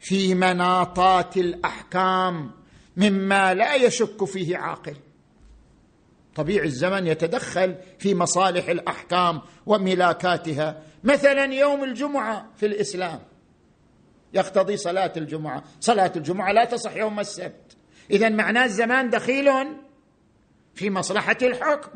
في 0.00 0.34
مناطات 0.34 1.36
الأحكام 1.36 2.50
مما 2.96 3.54
لا 3.54 3.74
يشك 3.74 4.24
فيه 4.24 4.56
عاقل. 4.56 4.94
طبيعي 6.36 6.66
الزمن 6.66 7.06
يتدخل 7.06 7.74
في 7.98 8.14
مصالح 8.14 8.68
الأحكام 8.68 9.40
وملاكاتها. 9.66 10.82
مثلا 11.04 11.44
يوم 11.44 11.84
الجمعة 11.84 12.50
في 12.56 12.66
الإسلام 12.66 13.20
يقتضي 14.34 14.76
صلاة 14.76 15.12
الجمعة. 15.16 15.64
صلاة 15.80 16.12
الجمعة 16.16 16.52
لا 16.52 16.64
تصح 16.64 16.96
يوم 16.96 17.20
السبت. 17.20 17.76
اذا 18.10 18.28
معناه 18.28 18.64
الزمان 18.64 19.10
دخيل 19.10 19.50
في 20.74 20.90
مصلحة 20.90 21.36
الحكم. 21.42 21.90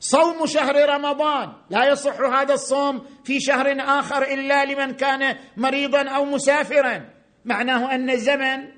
صوم 0.00 0.46
شهر 0.46 0.88
رمضان 0.88 1.52
لا 1.70 1.88
يصح 1.88 2.20
هذا 2.20 2.54
الصوم 2.54 3.06
في 3.24 3.40
شهر 3.40 3.80
آخر 3.80 4.22
إلا 4.22 4.64
لمن 4.64 4.94
كان 4.94 5.36
مريضا 5.56 6.08
أو 6.08 6.24
مسافرا. 6.24 7.10
معناه 7.44 7.94
أن 7.94 8.10
الزمن 8.10 8.68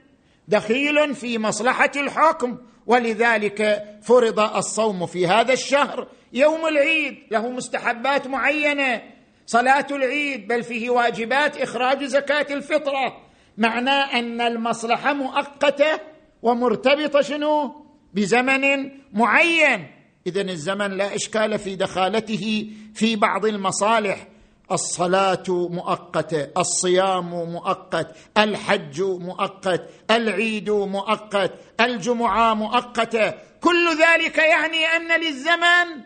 دخيل 0.48 1.14
في 1.14 1.38
مصلحة 1.38 1.90
الحكم 1.96 2.58
ولذلك 2.90 3.84
فرض 4.02 4.40
الصوم 4.40 5.06
في 5.06 5.26
هذا 5.26 5.52
الشهر 5.52 6.08
يوم 6.32 6.66
العيد 6.66 7.18
له 7.30 7.48
مستحبات 7.48 8.26
معينة. 8.26 9.02
صلاة 9.46 9.86
العيد 9.90 10.48
بل 10.48 10.62
فيه 10.62 10.90
واجبات 10.90 11.56
إخراج 11.56 12.04
زكاة 12.04 12.46
الفطرة. 12.50 13.16
معناه 13.58 14.18
أن 14.18 14.40
المصلحة 14.40 15.12
مؤقتة 15.12 16.00
ومرتبطة 16.42 17.20
شنو؟ 17.20 17.86
بزمن 18.14 18.90
معين. 19.12 19.86
اذا 20.26 20.40
الزمن 20.40 20.90
لا 20.90 21.14
إشكال 21.14 21.58
في 21.58 21.76
دخالته 21.76 22.70
في 22.94 23.16
بعض 23.16 23.46
المصالح. 23.46 24.26
الصلاة 24.72 25.44
مؤقتة 25.48 26.48
الصيام 26.60 27.30
مؤقت 27.30 28.16
الحج 28.38 29.02
مؤقت 29.02 29.90
العيد 30.10 30.70
مؤقت 30.70 31.52
الجمعة 31.80 32.54
مؤقتة. 32.54 33.34
كل 33.60 33.88
ذلك 33.98 34.38
يعني 34.38 34.84
أن 34.86 35.20
للزمن 35.20 36.04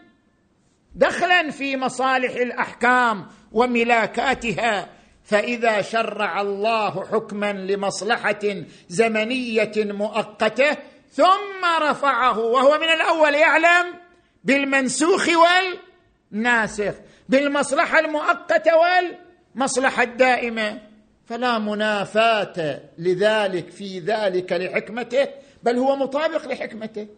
دخلا 0.94 1.50
في 1.50 1.77
مصالح 1.77 2.35
الأحكام 2.35 3.27
وملاكاتها. 3.53 4.88
فإذا 5.24 5.83
شرع 5.83 6.40
الله 6.40 7.07
حكما 7.12 7.53
لمصلحة 7.53 8.64
زمنية 8.88 9.72
مؤقتة 9.77 10.77
ثم 11.12 11.83
رفعه 11.83 12.38
وهو 12.38 12.79
من 12.79 12.88
الأول 12.88 13.35
يعلم 13.35 13.94
بالمنسوخ 14.44 15.29
والناسخ. 16.33 16.94
بالمصلحة 17.28 17.98
المؤقتة 17.98 18.70
والمصلحة 18.76 20.02
الدائمة. 20.02 20.80
فلا 21.26 21.58
منافاة 21.58 22.80
لذلك 22.98 23.70
في 23.70 23.98
ذلك 23.98 24.52
لحكمته 24.52 25.28
بل 25.62 25.78
هو 25.78 25.96
مطابق 25.96 26.48
لحكمته 26.52 27.08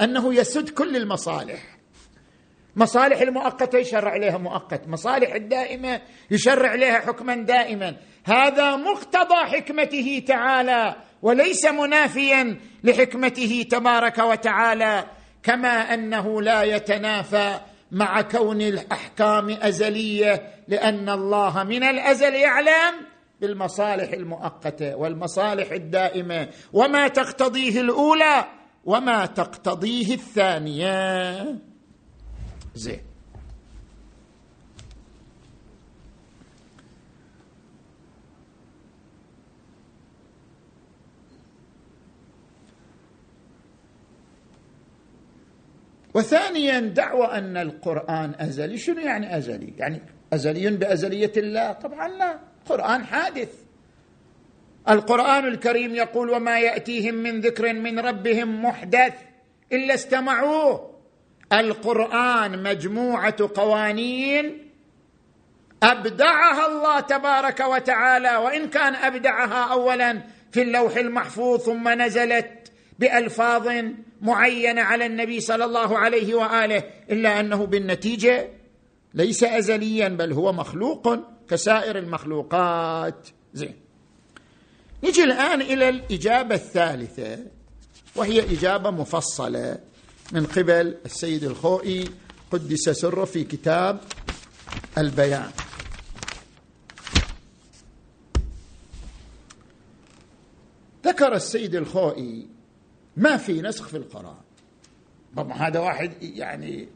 أنه 0.00 0.34
يسد 0.34 0.68
كل 0.68 0.96
المصالح. 0.96 1.60
مصالح 2.76 3.20
المؤقتة 3.20 3.78
يشرع 3.78 4.16
لها 4.16 4.38
مؤقت 4.38 4.88
مصالح 4.88 5.34
الدائمة 5.34 6.00
يشرع 6.30 6.74
لها 6.74 7.00
حكما 7.00 7.34
دائما. 7.34 7.96
هذا 8.24 8.76
مقتضى 8.76 9.56
حكمته 9.56 10.24
تعالى 10.26 10.96
وليس 11.22 11.64
منافيا 11.64 12.60
لحكمته 12.84 13.66
تبارك 13.70 14.18
وتعالى 14.18 15.04
كما 15.42 15.94
أنه 15.94 16.42
لا 16.42 16.62
يتنافى 16.62 17.60
مع 17.92 18.20
كون 18.20 18.60
الأحكام 18.62 19.50
أزلية 19.50 20.54
لأن 20.68 21.08
الله 21.08 21.62
من 21.62 21.82
الأزل 21.82 22.34
يعلم 22.34 22.94
بالمصالح 23.40 24.12
المؤقتة 24.12 24.96
والمصالح 24.96 25.70
الدائمة. 25.72 26.48
وما 26.72 27.08
تقتضيه 27.08 27.80
الأولى 27.80 28.44
وما 28.84 29.26
تقتضيه 29.26 30.14
الثانية. 30.14 31.58
زين. 32.74 33.13
وثانيا 46.14 46.80
دعوى 46.80 47.26
أن 47.26 47.56
القرآن 47.56 48.34
أزلي. 48.40 48.78
شنو 48.78 49.00
يعني 49.00 49.36
أزلي؟ 49.36 49.72
يعني 49.78 50.02
أزلي 50.32 50.70
بأزلية 50.70 51.32
الله؟ 51.36 51.72
طبعا 51.72 52.08
لا. 52.08 52.38
قرآن 52.66 53.04
حادث. 53.04 53.48
القرآن 54.88 55.44
الكريم 55.48 55.94
يقول 55.94 56.30
وما 56.30 56.58
يأتيهم 56.58 57.14
من 57.14 57.40
ذكر 57.40 57.72
من 57.72 57.98
ربهم 57.98 58.64
محدث 58.64 59.14
إلا 59.72 59.94
استمعوه. 59.94 60.94
القرآن 61.52 62.62
مجموعة 62.62 63.36
قوانين 63.54 64.70
أبدعها 65.82 66.66
الله 66.66 67.00
تبارك 67.00 67.60
وتعالى 67.60 68.36
وإن 68.36 68.70
كان 68.70 68.94
أبدعها 68.94 69.72
اولا 69.72 70.20
في 70.52 70.62
اللوح 70.62 70.96
المحفوظ 70.96 71.60
ثم 71.60 71.88
نزلت. 72.02 72.72
بألفاظ 72.98 73.68
معينة 74.20 74.82
على 74.82 75.06
النبي 75.06 75.40
صلى 75.40 75.64
الله 75.64 75.98
عليه 75.98 76.34
وآله 76.34 76.84
إلا 77.10 77.40
أنه 77.40 77.64
بالنتيجة 77.66 78.48
ليس 79.14 79.44
ازليا 79.44 80.08
بل 80.08 80.32
هو 80.32 80.52
مخلوق 80.52 81.18
كسائر 81.48 81.98
المخلوقات. 81.98 83.28
زين. 83.54 83.74
نجي 85.04 85.24
الآن 85.24 85.62
إلى 85.62 85.88
الإجابة 85.88 86.54
الثالثة 86.54 87.38
وهي 88.16 88.40
إجابة 88.40 88.90
مفصلة 88.90 89.78
من 90.32 90.46
قبل 90.46 90.96
السيد 91.06 91.44
الخوئي 91.44 92.08
قدس 92.50 92.90
سره 92.90 93.24
في 93.24 93.44
كتاب 93.44 94.00
البيان. 94.98 95.50
ذكر 101.06 101.34
السيد 101.34 101.74
الخوئي 101.74 102.53
ما 103.16 103.36
في 103.36 103.62
نسخ 103.62 103.88
في 103.88 103.96
القرآن. 103.96 104.44
طبعا 105.36 105.52
هذا 105.52 105.80
واحد 105.80 106.22
يعني 106.22 106.88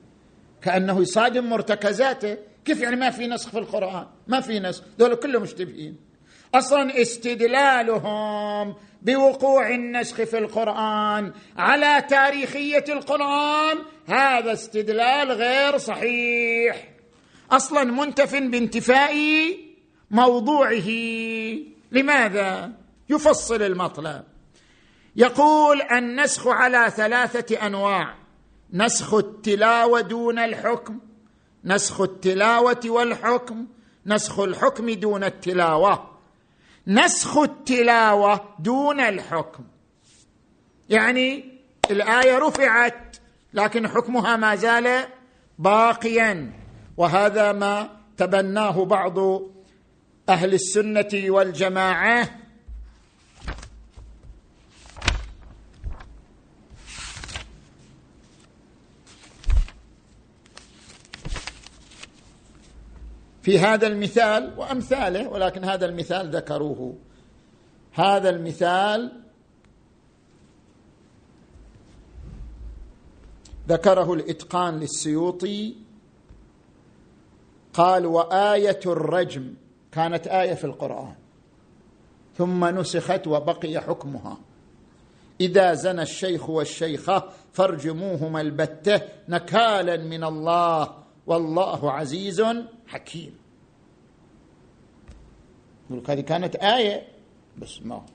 كأنه 0.62 1.00
يصادم 1.00 1.44
مرتكزاته. 1.50 2.37
كيف 2.64 2.81
يعني 2.81 2.96
ما 2.96 3.11
في 3.11 3.26
نسخ 3.26 3.50
في 3.50 3.59
القرآن؟ 3.59 4.07
ما 4.26 4.40
في 4.40 4.61
نسخ. 4.61 4.83
دول 4.98 5.14
كلهم 5.14 5.42
مشتبهين. 5.42 5.96
أصلا 6.54 7.02
استدلالهم 7.02 8.74
بوقوع 9.02 9.74
النسخ 9.74 10.16
في 10.16 10.38
القرآن 10.38 11.33
على 11.57 12.07
تاريخية 12.09 12.85
القرآن 12.88 13.78
هذا 14.07 14.52
استدلال 14.52 15.33
غير 15.33 15.78
صحيح. 15.78 16.88
أصلا 17.50 17.85
منتف 17.85 18.35
بانتفاء 18.35 19.14
موضوعه. 20.11 20.88
لماذا؟ 21.92 22.72
يفصل 23.09 23.62
المطلب. 23.62 24.24
يقول 25.16 25.83
النسخ 25.83 26.47
على 26.47 26.92
ثلاثة 26.97 27.66
أنواع 27.66 28.14
نسخ 28.73 29.14
التلاوة 29.14 30.01
دون 30.01 30.38
الحكم 30.38 30.99
نسخ 31.64 32.01
التلاوة 32.01 32.81
والحكم 32.87 33.66
نسخ 34.07 34.40
الحكم 34.40 34.90
دون 34.90 35.25
التلاوة. 35.25 36.18
نسخ 36.87 37.38
التلاوة 37.38 38.55
دون 38.59 39.01
الحكم. 39.01 39.64
يعني 40.88 41.44
الآية 41.90 42.38
رفعت 42.38 43.16
لكن 43.55 43.88
حكمها 43.88 44.37
ما 44.37 44.55
زال 44.55 45.09
باقيا. 45.59 46.53
وهذا 46.97 47.53
ما 47.53 47.90
تبناه 48.16 48.85
بعض 48.85 49.18
أهل 50.29 50.55
السنة 50.55 51.09
والجماعة 51.14 52.29
في 63.48 63.58
هذا 63.58 63.87
المثال 63.87 64.52
وأمثاله 64.56 65.28
ولكن 65.28 65.64
هذا 65.64 65.87
المثال 65.87 66.30
ذكروه. 66.30 66.94
هذا 67.92 68.30
المثال 68.30 69.12
ذكره 73.68 74.14
الإتقان 74.14 74.80
للسيوطي. 74.80 75.74
قال 77.72 78.06
وآية 78.06 78.80
الرجم 78.87 79.54
كانت 79.92 80.26
آية 80.26 80.54
في 80.54 80.64
القرآن. 80.64 81.14
ثم 82.38 82.64
نسخت 82.64 83.26
وبقي 83.26 83.80
حكمها. 83.80 84.38
إذا 85.40 85.74
زنى 85.74 86.02
الشيخ 86.02 86.50
والشيخة 86.50 87.28
فارجموهما 87.52 88.40
البتة 88.40 89.00
نكالا 89.28 89.96
من 89.96 90.24
الله. 90.24 91.08
والله 91.29 91.93
عزيز 91.93 92.45
حكيم. 92.87 93.38
هذه 96.09 96.21
كانت 96.21 96.57
آية 96.57 97.09
بس 97.59 97.83
ما 97.83 98.07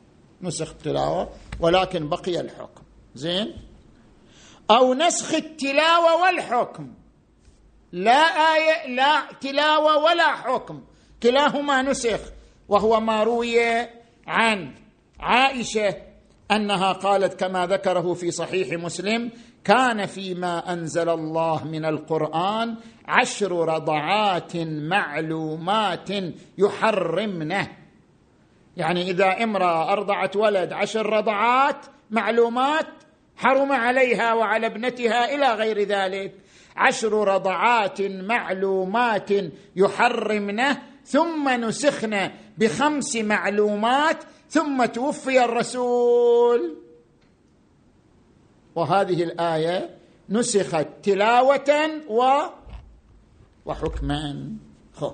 نسخ 0.41 0.71
التلاوة 0.71 1.29
ولكن 1.59 2.09
بقي 2.09 2.39
الحكم. 2.39 2.83
زين؟ 3.15 3.53
أو 4.71 4.93
نسخ 4.93 5.33
التلاوة 5.33 6.21
والحكم. 6.21 6.93
لا 7.91 8.21
آية 8.55 8.95
لا 8.95 9.31
تلاوة 9.41 9.97
ولا 9.97 10.35
حكم. 10.35 10.83
كلاهما 11.23 11.81
نسخ. 11.81 12.19
وهو 12.69 12.99
ما 12.99 13.23
روي 13.23 13.87
عن 14.27 14.75
عائشة 15.19 15.95
أنها 16.51 16.91
قالت 16.91 17.39
كما 17.39 17.67
ذكره 17.67 18.13
في 18.13 18.31
صحيح 18.31 18.79
مسلم 18.79 19.31
كان 19.63 20.05
فيما 20.05 20.73
أنزل 20.73 21.09
الله 21.09 21.63
من 21.65 21.85
القرآن 21.85 22.75
عشر 23.07 23.51
رضعات 23.51 24.57
معلومات 24.57 26.09
يحرمنه. 26.57 27.67
يعني 28.77 29.11
إذا 29.11 29.43
امرأة 29.43 29.93
أرضعت 29.93 30.35
ولد 30.35 30.73
عشر 30.73 31.09
رضعات 31.09 31.85
معلومات 32.11 32.87
حرم 33.37 33.71
عليها 33.71 34.33
وعلى 34.33 34.67
ابنتها 34.67 35.35
إلى 35.35 35.53
غير 35.53 35.81
ذلك. 35.81 36.33
عشر 36.75 37.27
رضعات 37.27 38.01
معلومات 38.01 39.29
يحرمنه 39.75 40.81
ثم 41.05 41.49
نسخن 41.49 42.31
بخمس 42.57 43.15
معلومات 43.15 44.23
ثم 44.49 44.85
توفي 44.85 45.45
الرسول. 45.45 46.82
وهذه 48.75 49.23
الآية 49.23 49.97
نسخت 50.29 50.87
تلاوة 51.03 52.01
و 52.09 52.23
وحكما. 53.65 54.53
خو. 54.93 55.11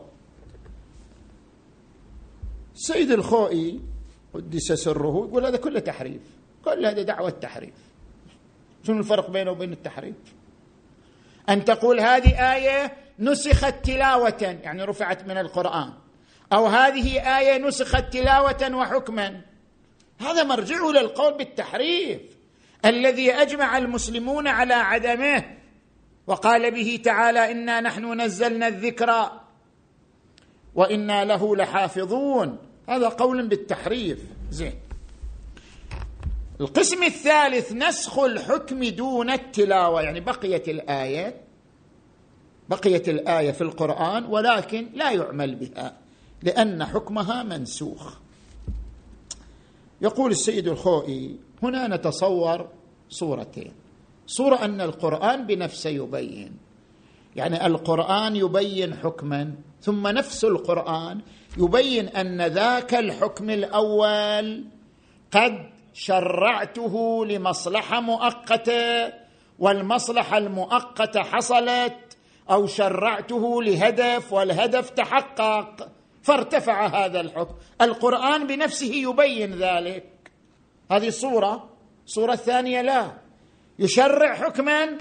السيد 2.76 3.12
الخوئي 3.12 3.80
قدس 4.34 4.72
سره 4.72 5.28
يقول 5.28 5.46
هذا 5.46 5.58
كله 5.58 5.80
تحريف. 5.80 6.22
كل 6.66 6.86
هذا 6.86 7.02
دعوة 7.02 7.30
تحريف. 7.30 7.74
شنو 8.84 9.00
الفرق 9.00 9.30
بينه 9.30 9.52
وبين 9.52 9.74
التحريف؟ 9.74 10.16
أن 11.50 11.66
تقول 11.66 12.00
هذه 12.00 12.56
آية 12.56 12.94
نسخت 13.20 13.76
تلاوة 13.86 14.60
يعني 14.64 14.84
رفعت 14.84 15.24
من 15.28 15.38
القرآن. 15.38 15.94
أو 16.54 16.66
هذه 16.66 17.38
آية 17.40 17.58
نسخت 17.58 18.14
تلاوة 18.14 18.76
وحكما. 18.76 19.42
هذا 20.20 20.44
مرجعه 20.44 20.92
للقول 20.92 21.38
بالتحريف. 21.38 22.39
الذي 22.86 23.32
أجمع 23.32 23.78
المسلمون 23.78 24.48
على 24.48 24.74
عدمه 24.74 25.44
وقال 26.28 26.72
به 26.72 27.00
تعالى 27.04 27.52
إنا 27.52 27.82
نحن 27.82 28.22
نزلنا 28.22 28.68
الذكر 28.68 29.32
وإنا 30.76 31.26
له 31.26 31.56
لحافظون. 31.56 32.58
هذا 32.90 33.10
قول 33.10 33.48
بالتحريف. 33.48 34.20
زين. 34.52 34.74
القسم 36.62 37.04
الثالث 37.04 37.72
نسخ 37.74 38.20
الحكم 38.20 38.84
دون 38.84 39.30
التلاوة. 39.30 40.02
يعني 40.02 40.20
بقيت 40.20 40.70
الآية 40.70 41.42
بقيت 42.70 43.10
الآية 43.10 43.52
في 43.52 43.62
القرآن 43.62 44.26
ولكن 44.26 44.90
لا 44.94 45.12
يعمل 45.12 45.56
بها 45.56 45.98
لأن 46.44 46.86
حكمها 46.86 47.44
منسوخ. 47.44 48.18
يقول 50.02 50.32
السيد 50.32 50.68
الخوئي 50.68 51.38
هنا 51.64 51.88
نتصور 51.88 52.68
صورتين. 53.10 53.74
صورة 54.28 54.66
أن 54.66 54.82
القرآن 54.82 55.48
بنفسه 55.48 55.90
يبين. 55.90 56.58
يعني 57.36 57.66
القرآن 57.66 58.36
يبين 58.36 58.96
حكما 58.96 59.54
ثم 59.82 60.08
نفس 60.08 60.46
القرآن 60.46 61.22
يبين 61.58 62.08
أن 62.08 62.42
ذاك 62.42 62.94
الحكم 62.94 63.50
الأول 63.50 64.66
قد 65.32 65.70
شرعته 65.94 67.26
لمصلحة 67.26 68.02
مؤقتة 68.02 69.14
والمصلحة 69.60 70.38
المؤقتة 70.38 71.22
حصلت 71.22 72.18
أو 72.52 72.68
شرعته 72.68 73.64
لهدف 73.64 74.34
والهدف 74.34 74.90
تحقق. 74.90 75.90
فارتفع 76.22 76.88
هذا 76.88 77.22
الحكم. 77.22 77.56
القرآن 77.82 78.48
بنفسه 78.48 78.96
يبين 78.96 79.54
ذلك. 79.54 80.19
هذه 80.92 81.10
صوره 81.10 81.70
الصورة 82.06 82.34
الثانية 82.34 82.82
لا. 82.82 83.12
يشرع 83.80 84.36
حكما 84.36 84.98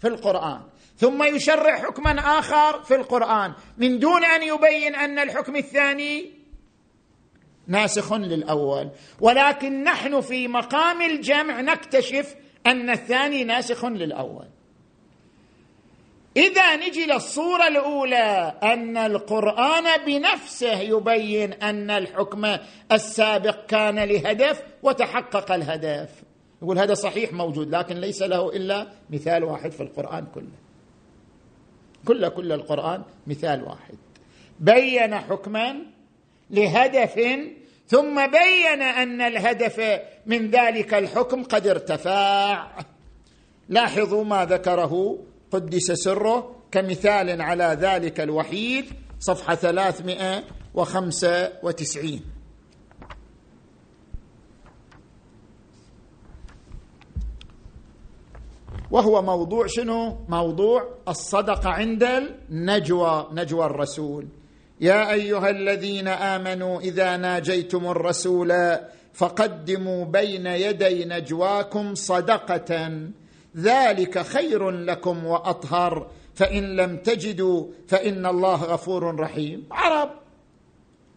في 0.00 0.08
القرآن 0.08 0.60
ثم 0.96 1.22
يشرع 1.22 1.78
حكما 1.78 2.38
آخر 2.38 2.82
في 2.82 2.94
القرآن 2.94 3.52
من 3.78 3.98
دون 3.98 4.24
أن 4.24 4.42
يبين 4.42 4.94
أن 4.94 5.18
الحكم 5.18 5.56
الثاني 5.56 6.30
ناسخ 7.66 8.12
للأول. 8.12 8.90
ولكن 9.20 9.84
نحن 9.84 10.20
في 10.20 10.48
مقام 10.48 11.02
الجمع 11.02 11.60
نكتشف 11.60 12.34
أن 12.66 12.90
الثاني 12.90 13.44
ناسخ 13.44 13.84
للأول. 13.84 14.46
إذا 16.36 16.76
نجي 16.76 17.06
للصورة 17.06 17.68
الأولى 17.68 18.54
أن 18.62 18.96
القرآن 18.96 20.04
بنفسه 20.06 20.80
يبين 20.80 21.52
أن 21.52 21.90
الحكم 21.90 22.56
السابق 22.92 23.66
كان 23.66 23.98
لهدف 23.98 24.62
وتحقق 24.82 25.52
الهدف. 25.52 26.10
يقول 26.62 26.78
هذا 26.78 26.94
صحيح 26.94 27.32
موجود 27.32 27.74
لكن 27.74 27.96
ليس 27.96 28.22
له 28.22 28.48
إلا 28.48 28.86
مثال 29.10 29.44
واحد 29.44 29.70
في 29.70 29.82
القرآن 29.82 30.26
كله. 30.34 30.58
كل 32.06 32.28
كل 32.28 32.52
القرآن 32.52 33.02
مثال 33.26 33.64
واحد. 33.64 33.94
بين 34.60 35.14
حكما 35.14 35.76
لهدف 36.50 37.20
ثم 37.86 38.26
بين 38.26 38.82
أن 38.82 39.20
الهدف 39.20 40.00
من 40.26 40.50
ذلك 40.50 40.94
الحكم 40.94 41.42
قد 41.42 41.66
ارتفع. 41.66 42.66
لاحظوا 43.68 44.24
ما 44.24 44.44
ذكره 44.44 45.18
قدس 45.52 45.92
سره 45.92 46.56
كمثال 46.72 47.42
على 47.42 47.76
ذلك 47.80 48.20
الوحيد 48.20 48.84
صفحة 49.20 49.54
395 49.54 52.20
وهو 58.90 59.22
موضوع 59.22 59.66
شنو؟ 59.66 60.16
موضوع 60.28 60.88
الصدقة 61.08 61.70
عند 61.70 62.02
النجوى 62.02 63.28
نجوى 63.32 63.66
الرسول. 63.66 64.28
يا 64.80 65.12
أيها 65.12 65.50
الذين 65.50 66.08
آمنوا 66.08 66.80
إذا 66.80 67.16
ناجيتم 67.16 67.86
الرسول 67.86 68.78
فقدموا 69.12 70.04
بين 70.04 70.46
يدي 70.46 71.04
نجواكم 71.04 71.94
صدقة. 71.94 72.90
ذلك 73.56 74.18
خير 74.18 74.70
لكم 74.70 75.26
وأطهر. 75.26 76.06
فإن 76.34 76.76
لم 76.76 76.96
تجدوا 76.96 77.66
فإن 77.88 78.26
الله 78.26 78.64
غفور 78.64 79.20
رحيم. 79.20 79.68
عرب 79.70 80.10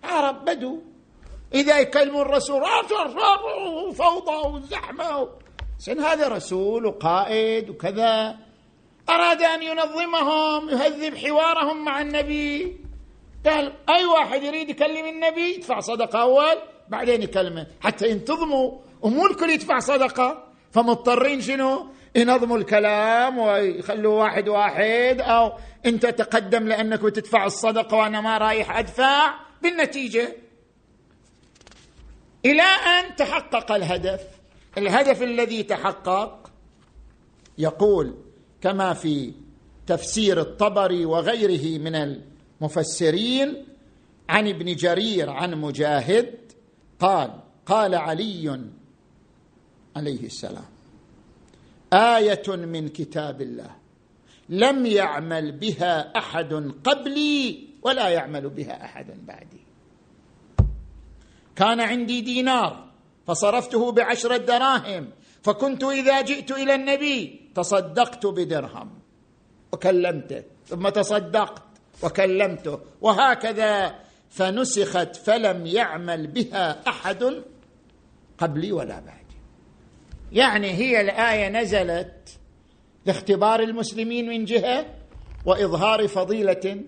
عرب 0.04 0.46
بدو. 0.46 0.80
إذا 1.54 1.80
يكلموا 1.80 2.22
الرسول 2.22 2.62
فوضى 3.94 4.48
وزحمة. 4.48 5.30
سن 5.80 6.00
هذا 6.00 6.28
رسول 6.28 6.86
وقائد 6.86 7.70
وكذا. 7.70 8.38
أراد 9.10 9.42
أن 9.42 9.62
ينظمهم 9.64 10.70
يهذب 10.70 11.16
حوارهم 11.18 11.86
مع 11.86 12.02
النبي. 12.02 12.78
قال 13.46 13.74
أي 13.90 14.06
واحد 14.06 14.44
يريد 14.44 14.70
يكلم 14.70 15.06
النبي 15.06 15.56
يدفع 15.56 15.80
صدقة 15.80 16.22
أول 16.22 16.58
بعدين 16.90 17.22
يكلمه 17.22 17.68
حتى 17.82 18.10
ينتظموا 18.10 18.72
ومو 19.02 19.26
الكل 19.26 19.50
يدفع 19.50 19.80
صدقة. 19.80 20.44
فمضطرين 20.72 21.42
شنو؟ 21.42 21.88
ينظموا 22.16 22.58
الكلام 22.58 23.38
ويخلوا 23.38 24.24
واحد 24.24 24.50
واحد 24.50 25.22
أو 25.22 25.52
أنت 25.86 26.06
تقدم 26.06 26.68
لأنك 26.68 27.02
بتدفع 27.02 27.46
الصدقة 27.46 27.98
وأنا 27.98 28.22
ما 28.22 28.38
رايح 28.38 28.78
أدفع. 28.78 29.34
بالنتيجة 29.62 30.36
إلى 32.46 32.62
أن 32.62 33.16
تحقق 33.16 33.72
الهدف. 33.72 34.22
الهدف 34.78 35.24
الذي 35.24 35.64
تحقق 35.64 36.52
يقول 37.58 38.16
كما 38.62 38.94
في 38.94 39.34
تفسير 39.88 40.42
الطبري 40.42 41.06
وغيره 41.06 41.80
من 41.80 41.96
المفسرين 41.96 43.66
عن 44.30 44.48
ابن 44.48 44.76
جرير 44.76 45.30
عن 45.30 45.56
مجاهد 45.56 46.36
قال 47.00 47.32
قال 47.66 47.96
علي 47.96 48.62
عليه 49.96 50.24
السلام 50.24 50.75
آية 51.96 52.48
من 52.48 52.90
كتاب 52.90 53.42
الله. 53.42 53.72
لم 54.50 54.86
يعمل 54.86 55.52
بها 55.52 56.18
أحد 56.18 56.54
قبلي 56.84 57.68
ولا 57.82 58.10
يعمل 58.10 58.50
بها 58.50 58.86
أحد 58.86 59.26
بعدي. 59.26 59.64
كان 61.56 61.80
عندي 61.80 62.22
دينار 62.22 62.86
فصرفته 63.28 63.92
بعشره 63.92 64.38
دراهم 64.38 65.10
فكنت 65.44 65.84
إذا 65.84 66.22
جئت 66.22 66.52
إلى 66.52 66.76
النبي 66.76 67.52
تصدقت 67.56 68.26
بدرهم. 68.26 68.90
وكلمته 69.74 70.44
ثم 70.66 70.90
تصدقت 70.90 71.64
وكلمته. 72.04 72.80
وهكذا 73.02 73.96
فنسخت 74.30 75.16
فلم 75.16 75.66
يعمل 75.66 76.28
بها 76.28 76.90
أحد 76.90 77.44
قبلي 78.38 78.72
ولا 78.72 79.00
بعدي. 79.00 79.25
يعني 80.36 80.72
هي 80.72 81.02
الآية 81.02 81.50
نزلت 81.50 82.40
لاختبار 83.06 83.60
المسلمين 83.60 84.30
من 84.30 84.46
جهة 84.46 84.86
وإظهار 85.46 86.08
فضيلة 86.08 86.82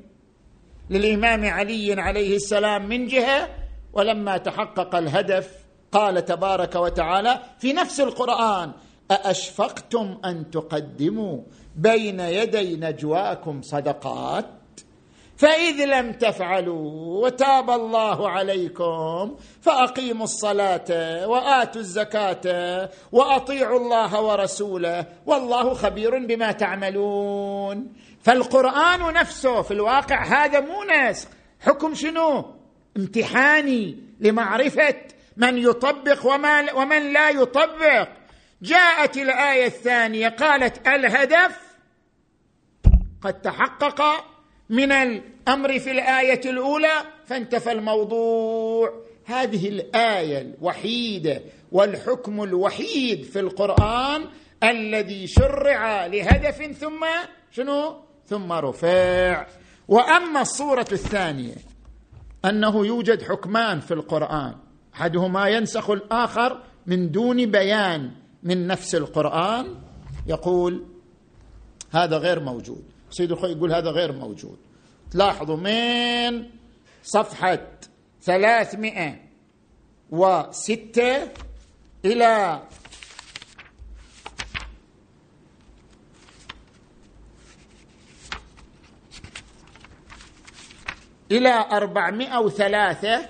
للإمام 0.89 1.45
علي 1.45 2.01
عليه 2.01 2.35
السلام 2.35 2.89
من 2.89 3.07
جهة 3.07 3.49
ولما 3.93 4.37
تحقق 4.37 4.95
الهدف 4.95 5.51
قال 5.91 6.25
تبارك 6.25 6.75
وتعالى 6.75 7.39
في 7.59 7.73
نفس 7.73 7.99
القرآن 7.99 8.71
أأشفقتم 9.11 10.17
أن 10.25 10.51
تقدموا 10.51 11.41
بين 11.75 12.19
يدي 12.19 12.75
نجواكم 12.75 13.61
صدقات؟ 13.61 14.45
فإذ 15.37 15.85
لم 15.85 16.11
تفعلوا 16.11 17.25
وتاب 17.25 17.69
الله 17.69 18.29
عليكم 18.29 19.35
فأقيموا 19.61 20.23
الصلاة 20.23 21.27
وآتوا 21.27 21.81
الزكاة 21.81 22.89
وأطيعوا 23.11 23.79
الله 23.79 24.21
ورسوله 24.21 25.05
والله 25.25 25.73
خبير 25.73 26.25
بما 26.25 26.51
تعملون. 26.51 27.93
فالقرآن 28.21 29.13
نفسه 29.13 29.61
في 29.61 29.71
الواقع 29.71 30.23
هذا 30.23 30.59
مو 30.59 30.83
نسخ. 30.83 31.27
حكم 31.59 31.93
شنو؟ 31.93 32.45
امتحاني 32.97 33.97
لمعرفة 34.19 34.95
من 35.37 35.57
يطبق 35.57 36.25
وما 36.25 36.73
ومن 36.73 37.13
لا 37.13 37.29
يطبق. 37.29 38.07
جاءت 38.61 39.17
الآية 39.17 39.65
الثانية 39.65 40.29
قالت 40.29 40.87
الهدف 40.87 41.59
قد 43.21 43.41
تحقق 43.41 44.25
من 44.69 44.91
الأمر 44.91 45.79
في 45.79 45.91
الآية 45.91 46.41
الأولى 46.45 46.93
فانتفى 47.25 47.71
الموضوع. 47.71 49.07
هذه 49.25 49.69
الآية 49.69 50.41
الوحيدة 50.41 51.41
والحكم 51.71 52.43
الوحيد 52.43 53.23
في 53.23 53.39
القرآن 53.39 54.25
الذي 54.63 55.27
شرع 55.27 56.05
لهدف 56.05 56.77
ثم 56.77 57.05
شنو؟ 57.51 57.95
ثم 58.25 58.51
رفع. 58.51 59.47
وأما 59.87 60.41
الصورة 60.41 60.87
الثانية 60.91 61.55
أنه 62.45 62.85
يوجد 62.85 63.21
حكمان 63.21 63.79
في 63.79 63.93
القرآن. 63.93 64.55
أحدهما 64.95 65.47
ينسخ 65.47 65.89
الآخر 65.89 66.63
من 66.85 67.11
دون 67.11 67.45
بيان 67.45 68.11
من 68.43 68.67
نفس 68.67 68.95
القرآن. 68.95 69.75
يقول 70.27 70.85
هذا 71.91 72.17
غير 72.17 72.39
موجود. 72.39 72.83
سيد 73.09 73.31
الخوي 73.31 73.51
يقول 73.51 73.73
هذا 73.73 73.89
غير 73.89 74.11
موجود. 74.11 74.57
تلاحظوا 75.11 75.57
من 75.57 76.49
صفحة 77.03 77.67
ثلاثمائة 78.21 79.19
وستة 80.09 81.31
إلى 82.05 82.61
إلى 91.31 91.65
أربعمائة 91.71 92.39
وثلاثة 92.39 93.29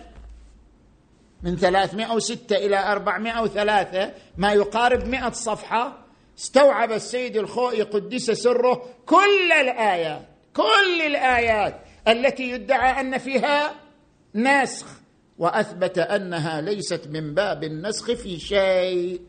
من 1.44 1.56
ثلاثمائة 1.56 2.14
وستة 2.14 2.56
إلى 2.56 2.92
أربعمائة 2.92 3.42
وثلاثة 3.42 4.14
ما 4.38 4.54
يقارب 4.54 5.08
مئة 5.08 5.30
صفحة 5.30 6.07
استوعب 6.38 6.92
السيد 6.92 7.38
الخوئي 7.38 7.82
قدس 7.82 8.32
سره 8.32 8.86
كل 9.06 9.52
الآيات 9.52 10.28
كل 10.54 11.02
الآيات 11.06 11.82
التي 12.08 12.44
يدعى 12.50 13.02
أن 13.02 13.18
فيها 13.18 13.74
نسخ 14.36 14.88
وأثبت 15.38 15.98
أنها 15.98 16.62
ليست 16.62 17.08
من 17.12 17.34
باب 17.34 17.64
النسخ 17.64 18.12
في 18.12 18.40
شيء. 18.40 19.22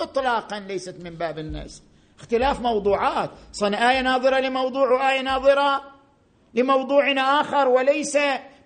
إطلاقا 0.00 0.60
ليست 0.60 0.96
من 1.04 1.10
باب 1.10 1.38
النسخ. 1.38 1.82
اختلاف 2.18 2.60
موضوعات. 2.60 3.30
صن 3.52 3.74
آية 3.74 4.00
ناظرة 4.00 4.40
لموضوع 4.40 4.90
وآية 4.90 5.20
ناظرة 5.20 5.82
لموضوع 6.54 7.12
آخر 7.40 7.68
وليس 7.68 8.18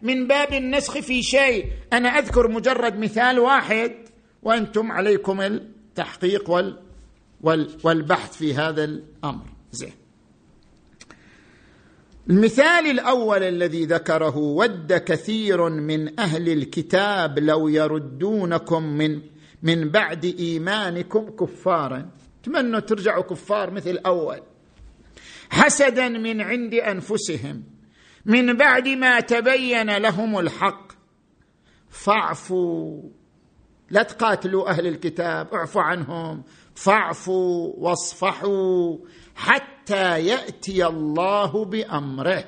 من 0.03 0.27
باب 0.27 0.53
النسخ 0.53 0.99
في 0.99 1.23
شيء. 1.23 1.67
أنا 1.93 2.09
أذكر 2.09 2.49
مجرد 2.49 2.99
مثال 2.99 3.39
واحد 3.39 3.95
وأنتم 4.43 4.93
عليكم 4.93 5.41
التحقيق 5.41 6.51
وال 6.51 6.86
والبحث 7.85 8.37
في 8.37 8.55
هذا 8.55 8.85
الأمر. 8.85 9.45
زين. 9.73 9.93
المثال 12.31 12.87
الأول 12.91 13.43
الذي 13.43 13.85
ذكره 13.85 14.37
ود 14.37 14.93
كثير 14.93 15.69
من 15.69 16.21
أهل 16.21 16.49
الكتاب 16.49 17.39
لو 17.39 17.69
يردونكم 17.69 18.83
من 18.83 19.21
من 19.63 19.89
بعد 19.91 20.25
إيمانكم 20.25 21.31
كفارا. 21.31 22.11
تمنوا 22.43 22.81
ترجعوا 22.81 23.23
كفار 23.23 23.71
مثل 23.71 23.91
الأول 23.91 24.43
حسدا 25.51 26.09
من 26.09 26.41
عند 26.41 26.75
أنفسهم. 26.75 27.63
من 28.25 28.57
بعد 28.57 28.89
ما 28.89 29.21
تبين 29.21 29.97
لهم 29.97 30.39
الحق. 30.39 30.93
فاعفوا. 31.89 33.03
لا 33.91 34.03
تقاتلوا 34.03 34.71
أهل 34.71 34.87
الكتاب. 34.87 35.55
اعفوا 35.55 35.83
عنهم. 35.83 36.43
فاعفوا 36.77 37.73
واصفحوا 37.77 38.97
حتى 39.35 40.27
يأتي 40.27 40.87
الله 40.87 41.65
بأمره. 41.65 42.45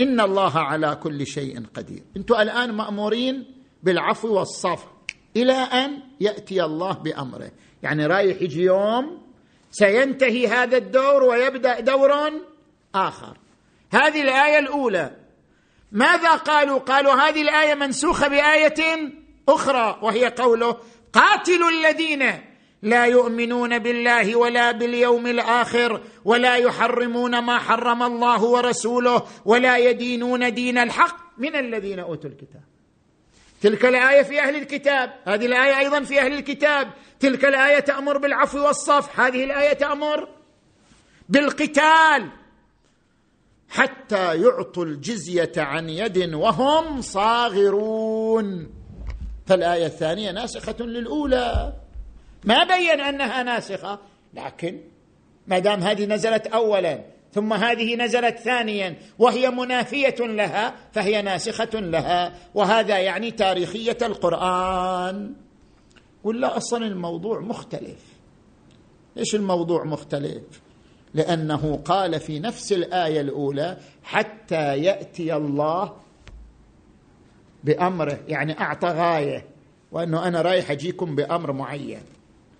إن 0.00 0.20
الله 0.20 0.58
على 0.58 0.98
كل 1.02 1.26
شيء 1.26 1.66
قدير. 1.74 2.02
أنتم 2.16 2.34
الآن 2.34 2.72
مأمورين 2.72 3.54
بالعفو 3.82 4.28
والصفح 4.28 4.86
إلى 5.36 5.52
أن 5.52 6.02
يأتي 6.20 6.64
الله 6.64 6.92
بأمره. 6.92 7.50
يعني 7.82 8.06
رايح 8.06 8.42
يجي 8.42 8.62
يوم 8.62 9.22
سينتهي 9.70 10.46
هذا 10.46 10.76
الدور 10.76 11.22
ويبدأ 11.22 11.80
دور 11.80 12.10
آخر. 12.94 13.38
هذه 13.92 14.22
الآية 14.22 14.58
الأولى. 14.58 15.16
ماذا 15.92 16.34
قالوا؟ 16.34 16.78
قالوا 16.78 17.14
هذه 17.14 17.42
الآية 17.42 17.74
منسوخة 17.74 18.28
بآية 18.28 19.12
أخرى 19.48 19.98
وهي 20.02 20.26
قوله 20.26 20.76
قاتلوا 21.12 21.70
الذين 21.70 22.22
لا 22.82 23.06
يؤمنون 23.06 23.78
بالله 23.78 24.36
ولا 24.36 24.72
باليوم 24.72 25.26
الآخر 25.26 26.02
ولا 26.24 26.56
يحرمون 26.56 27.38
ما 27.38 27.58
حرم 27.58 28.02
الله 28.02 28.44
ورسوله 28.44 29.22
ولا 29.44 29.76
يدينون 29.76 30.54
دين 30.54 30.78
الحق 30.78 31.16
من 31.38 31.56
الذين 31.56 31.98
أوتوا 31.98 32.30
الكتاب. 32.30 32.62
تلك 33.60 33.84
الآية 33.84 34.22
في 34.22 34.40
أهل 34.40 34.56
الكتاب. 34.56 35.12
هذه 35.24 35.46
الآية 35.46 35.78
أيضا 35.78 36.00
في 36.00 36.20
أهل 36.20 36.32
الكتاب. 36.32 36.90
تلك 37.20 37.44
الآية 37.44 37.78
تأمر 37.78 38.18
بالعفو 38.18 38.66
والصفح 38.66 39.20
هذه 39.20 39.44
الآية 39.44 39.72
تأمر 39.72 40.28
بالقتال. 41.28 42.30
حتى 43.68 44.42
يعطوا 44.42 44.84
الجزية 44.84 45.52
عن 45.56 45.88
يد 45.88 46.34
وهم 46.34 47.00
صاغرون. 47.00 48.70
فالآية 49.46 49.86
الثانية 49.86 50.30
ناسخة 50.30 50.76
للأولى. 50.80 51.72
ما 52.44 52.64
بين 52.64 53.00
أنها 53.00 53.42
ناسخة 53.42 53.98
لكن 54.34 54.80
ما 55.46 55.58
دام 55.58 55.80
هذه 55.80 56.06
نزلت 56.06 56.46
اولا 56.46 57.16
ثم 57.36 57.52
هذه 57.52 57.96
نزلت 57.96 58.38
ثانيا 58.38 58.96
وهي 59.18 59.50
منافية 59.50 60.16
لها 60.20 60.74
فهي 60.92 61.22
ناسخة 61.22 61.80
لها 61.80 62.34
وهذا 62.54 62.98
يعني 62.98 63.30
تاريخية 63.30 63.98
القرآن. 64.02 65.34
ولا 66.24 66.56
أصلا 66.56 66.86
الموضوع 66.86 67.40
مختلف. 67.40 68.02
إيش 69.18 69.34
الموضوع 69.34 69.84
مختلف؟ 69.84 70.42
لأنه 71.14 71.80
قال 71.84 72.20
في 72.20 72.38
نفس 72.38 72.72
الآية 72.72 73.20
الأولى 73.20 73.76
حتى 74.02 74.78
يأتي 74.78 75.34
الله 75.36 75.96
بأمره 77.64 78.20
يعني 78.28 78.60
أعطى 78.60 78.88
غاية 78.88 79.46
وأنه 79.92 80.28
أنا 80.28 80.42
رايح 80.42 80.70
أجيكم 80.70 81.16
بأمر 81.16 81.52
معين. 81.52 82.02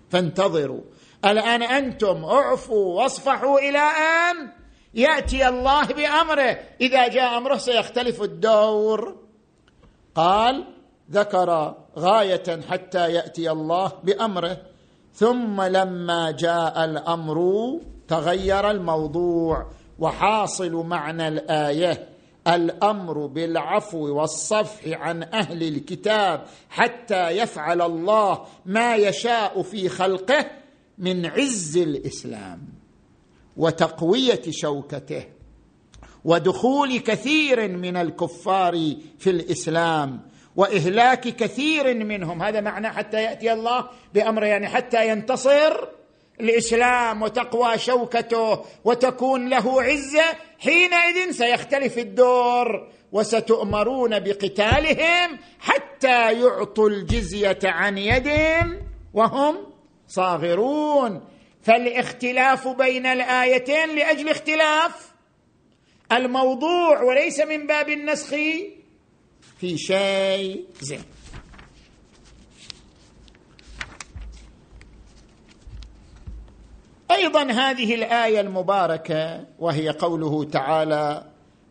فانتظروا. 0.09 0.81
الآن 1.25 1.63
أنتم 1.63 2.25
اعفوا 2.25 3.01
واصفحوا 3.01 3.59
إلى 3.59 3.79
أن 3.79 4.49
يأتي 4.93 5.47
الله 5.47 5.85
بأمره. 5.85 6.59
إذا 6.81 7.07
جاء 7.07 7.37
أمره 7.37 7.57
سيختلف 7.57 8.21
الدور. 8.21 9.15
قال 10.15 10.65
ذكر 11.11 11.75
غاية 11.97 12.61
حتى 12.69 13.11
يأتي 13.11 13.51
الله 13.51 13.91
بأمره. 14.03 14.57
ثم 15.13 15.61
لما 15.61 16.31
جاء 16.31 16.85
الأمر 16.85 17.69
تغير 18.07 18.71
الموضوع 18.71 19.67
وحاصل 19.99 20.73
معنى 20.73 21.27
الآية. 21.27 22.16
الأمر 22.47 23.25
بالعفو 23.25 24.19
والصفح 24.19 24.87
عن 24.87 25.23
أهل 25.23 25.63
الكتاب 25.63 26.45
حتى 26.69 27.29
يفعل 27.29 27.81
الله 27.81 28.45
ما 28.65 28.95
يشاء 28.95 29.61
في 29.61 29.89
خلقه 29.89 30.45
من 30.97 31.25
عز 31.25 31.77
الإسلام 31.77 32.61
وتقوية 33.57 34.41
شوكته 34.49 35.23
ودخول 36.25 36.97
كثير 36.99 37.67
من 37.67 37.97
الكفار 37.97 38.95
في 39.19 39.29
الإسلام 39.29 40.19
وإهلاك 40.55 41.19
كثير 41.19 41.93
منهم. 41.93 42.43
هذا 42.43 42.61
معنى 42.61 42.89
حتى 42.89 43.23
يأتي 43.23 43.53
الله 43.53 43.89
بامره 44.13 44.45
يعني 44.45 44.67
حتى 44.67 45.09
ينتصر 45.09 45.87
الإسلام 46.41 47.21
وتقوى 47.21 47.77
شوكته 47.77 48.65
وتكون 48.83 49.49
له 49.49 49.81
عزة 49.81 50.25
حينئذ 50.59 51.31
سيختلف 51.31 51.97
الدور 51.97 52.87
وستؤمرون 53.11 54.19
بقتالهم 54.19 55.39
حتى 55.59 56.41
يعطوا 56.41 56.89
الجزية 56.89 57.59
عن 57.63 57.97
يد 57.97 58.29
وهم 59.13 59.57
صاغرون. 60.07 61.27
فالاختلاف 61.61 62.67
بين 62.67 63.05
الآيتين 63.05 63.95
لأجل 63.95 64.29
اختلاف. 64.29 65.11
الموضوع 66.11 67.01
وليس 67.01 67.39
من 67.39 67.67
باب 67.67 67.89
النسخ 67.89 68.29
في 69.59 69.77
شيء. 69.77 70.65
زين. 70.81 71.16
أيضا 77.11 77.43
هذه 77.43 77.95
الآية 77.95 78.39
المباركة 78.39 79.45
وهي 79.59 79.89
قوله 79.89 80.43
تعالى 80.43 81.23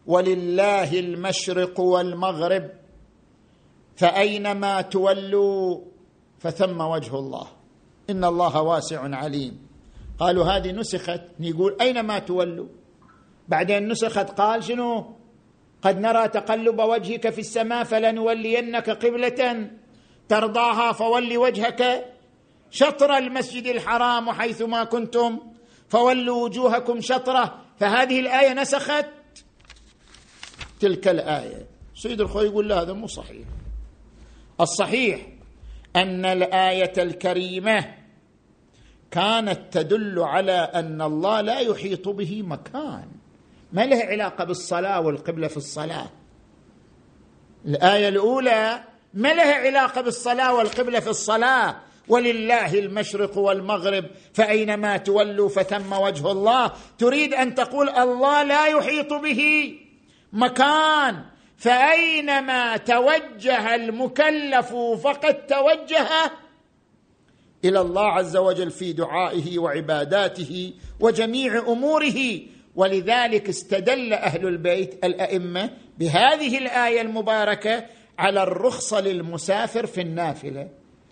ولله 0.06 0.98
المشرق 1.00 1.80
والمغرب 1.80 2.70
فأينما 3.96 4.80
تولوا 4.80 5.80
فثم 6.38 6.80
وجه 6.80 7.18
الله. 7.18 7.46
إن 8.10 8.24
الله 8.24 8.62
واسع 8.62 9.16
عليم. 9.16 9.66
قالوا 10.18 10.44
هذه 10.44 10.72
نسخت 10.72 11.20
يقول 11.40 11.76
أينما 11.80 12.18
تولوا؟ 12.18 12.66
بعدين 13.48 13.88
نسخت 13.88 14.30
قال 14.30 14.64
شنو؟ 14.64 15.16
قد 15.82 16.00
نرى 16.00 16.28
تقلب 16.28 16.80
وجهك 16.80 17.30
في 17.30 17.38
السماء 17.38 17.84
فلنولينك 17.84 18.90
قبلة 18.90 19.70
ترضاها 20.28 20.92
فول 20.92 21.36
وجهك 21.36 22.04
شطر 22.70 23.16
المسجد 23.16 23.66
الحرام 23.66 24.30
حيثما 24.32 24.84
كنتم 24.84 25.38
فولوا 25.88 26.44
وجوهكم 26.44 27.00
شطرة 27.00 27.64
فهذه 27.80 28.20
الآية 28.20 28.52
نسخت؟ 28.52 29.06
تلك 30.80 31.08
الآية. 31.08 31.66
سيد 31.94 32.20
الخوي 32.20 32.46
يقول 32.46 32.68
لا 32.68 32.82
هذا 32.82 32.92
مو 32.92 33.06
صحيح. 33.06 33.46
الصحيح 34.60 35.26
أن 35.96 36.24
الآية 36.24 36.92
الكريمة 36.98 37.94
كانت 39.10 39.60
تدل 39.72 40.18
على 40.18 40.52
أن 40.52 41.02
الله 41.02 41.40
لا 41.40 41.58
يحيط 41.60 42.08
به 42.08 42.42
مكان. 42.42 43.08
ما 43.72 43.86
له 43.86 44.04
علاقة 44.04 44.44
بالصلاة 44.44 45.00
والقبلة 45.00 45.48
في 45.48 45.56
الصلاة؟ 45.56 46.10
الآية 47.64 48.08
الأولى 48.08 48.84
ما 49.14 49.34
لها 49.34 49.54
علاقة 49.54 50.00
بالصلاة 50.00 50.54
والقبلة 50.54 51.00
في 51.00 51.10
الصلاة؟ 51.10 51.76
ولله 52.08 52.78
المشرق 52.78 53.38
والمغرب 53.38 54.04
فأينما 54.34 54.96
تولوا 54.96 55.48
فثم 55.48 55.92
وجه 55.92 56.32
الله. 56.32 56.72
تريد 56.98 57.34
أن 57.34 57.54
تقول 57.54 57.88
الله 57.88 58.42
لا 58.42 58.66
يحيط 58.66 59.12
به 59.12 59.72
مكان 60.32 61.24
فأينما 61.56 62.76
توجه 62.76 63.74
المكلف 63.74 64.74
فقد 65.04 65.46
توجه 65.46 66.08
إلى 67.64 67.80
الله 67.80 68.06
عز 68.06 68.36
وجل 68.36 68.70
في 68.70 68.92
دعائه 68.92 69.58
وعباداته 69.58 70.72
وجميع 71.00 71.58
أموره. 71.58 72.40
ولذلك 72.76 73.48
استدل 73.48 74.12
أهل 74.12 74.46
البيت 74.46 75.04
الأئمة 75.04 75.70
بهذه 75.98 76.58
الآية 76.58 77.00
المباركة 77.00 77.86
على 78.18 78.42
الرخصة 78.42 79.00
للمسافر 79.00 79.86
في 79.86 80.00
النافلة. 80.00 80.68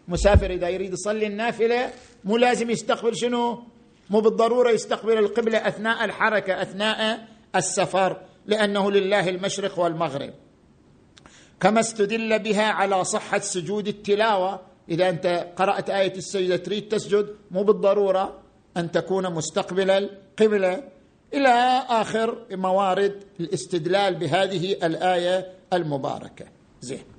مسافر 0.08 0.50
إذا 0.50 0.68
يريد 0.68 0.92
يصلي 0.92 1.26
النافلة 1.26 1.92
مو 2.24 2.36
لازم 2.36 2.70
يستقبل 2.70 3.16
شنو؟ 3.16 3.62
مو 4.10 4.20
بالضرورة 4.20 4.70
يستقبل 4.70 5.18
القبلة 5.18 5.68
أثناء 5.68 6.04
الحركة 6.04 6.62
أثناء 6.62 7.28
السفر 7.56 8.20
لأنه 8.46 8.90
لله 8.90 9.28
المشرق 9.28 9.78
والمغرب. 9.78 10.32
كما 11.60 11.80
استدل 11.80 12.38
بها 12.38 12.64
على 12.64 13.04
صحة 13.04 13.38
سجود 13.38 13.88
التلاوة. 13.88 14.60
إذا 14.88 15.08
أنت 15.08 15.52
قرأت 15.56 15.90
آية 15.90 16.16
السجدة 16.16 16.56
تريد 16.56 16.88
تسجد 16.88 17.36
مو 17.50 17.62
بالضرورة 17.62 18.40
أن 18.76 18.90
تكون 18.90 19.34
مستقبل 19.34 19.90
القبلة. 19.90 20.84
إلى 21.34 21.84
آخر 21.88 22.46
موارد 22.50 23.24
الاستدلال 23.40 24.14
بهذه 24.14 24.72
الآية 24.72 25.52
المباركة. 25.72 26.44
زين. 26.80 27.13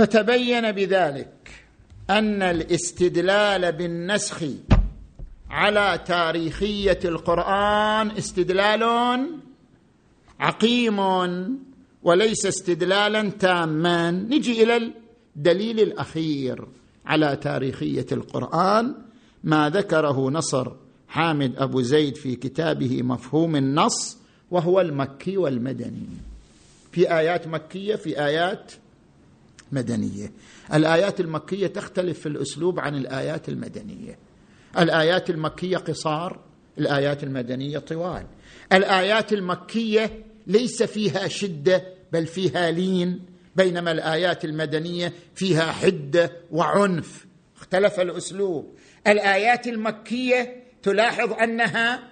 فتبين 0.00 0.72
بذلك 0.72 1.50
أن 2.10 2.42
الاستدلال 2.42 3.72
بالنسخ 3.72 4.44
على 5.50 6.00
تاريخية 6.06 6.98
القرآن 7.04 8.10
استدلال 8.10 9.26
عقيم 10.40 10.98
وليس 12.02 12.46
استدلالا 12.46 13.30
تاما. 13.30 14.10
نجي 14.10 14.62
إلى 14.62 14.92
الدليل 15.36 15.80
الأخير 15.80 16.68
على 17.06 17.36
تاريخية 17.36 18.06
القرآن. 18.12 18.94
ما 19.44 19.70
ذكره 19.70 20.30
نصر 20.30 20.72
حامد 21.08 21.56
أبو 21.56 21.80
زيد 21.80 22.16
في 22.16 22.36
كتابه 22.36 23.02
مفهوم 23.02 23.56
النص 23.56 24.18
وهو 24.50 24.80
المكي 24.80 25.36
والمدني. 25.36 26.08
في 26.92 27.12
آيات 27.18 27.46
مكية 27.46 27.96
في 27.96 28.24
آيات 28.24 28.72
مدنية. 29.72 30.32
الآيات 30.74 31.20
المكية 31.20 31.66
تختلف 31.66 32.20
في 32.20 32.26
الأسلوب 32.26 32.80
عن 32.80 32.94
الآيات 32.96 33.48
المدنية. 33.48 34.18
الآيات 34.78 35.30
المكية 35.30 35.76
قصار 35.76 36.40
الآيات 36.78 37.24
المدنية 37.24 37.78
طوال. 37.78 38.26
الآيات 38.72 39.32
المكية 39.32 40.24
ليس 40.46 40.82
فيها 40.82 41.28
شدة 41.28 41.84
بل 42.12 42.26
فيها 42.26 42.70
لين. 42.70 43.20
بينما 43.56 43.92
الآيات 43.92 44.44
المدنية 44.44 45.12
فيها 45.34 45.72
حدة 45.72 46.32
وعنف. 46.50 47.26
اختلف 47.56 48.00
الأسلوب. 48.00 48.74
الآيات 49.06 49.66
المكية 49.66 50.62
تلاحظ 50.82 51.32
أنها 51.32 52.09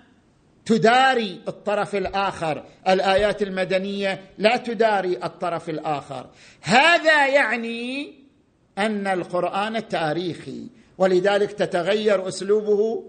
تداري 0.69 1.41
الطرف 1.49 1.95
الآخر. 1.95 2.64
الآيات 2.89 3.43
المدنية 3.43 4.21
لا 4.39 4.57
تداري 4.57 5.16
الطرف 5.25 5.69
الآخر. 5.69 6.27
هذا 6.62 7.27
يعني 7.27 8.12
أن 8.79 9.07
القرآن 9.07 9.89
تاريخي 9.89 10.66
ولذلك 10.99 11.53
تتغير 11.53 12.29
أسلوبه 12.29 13.05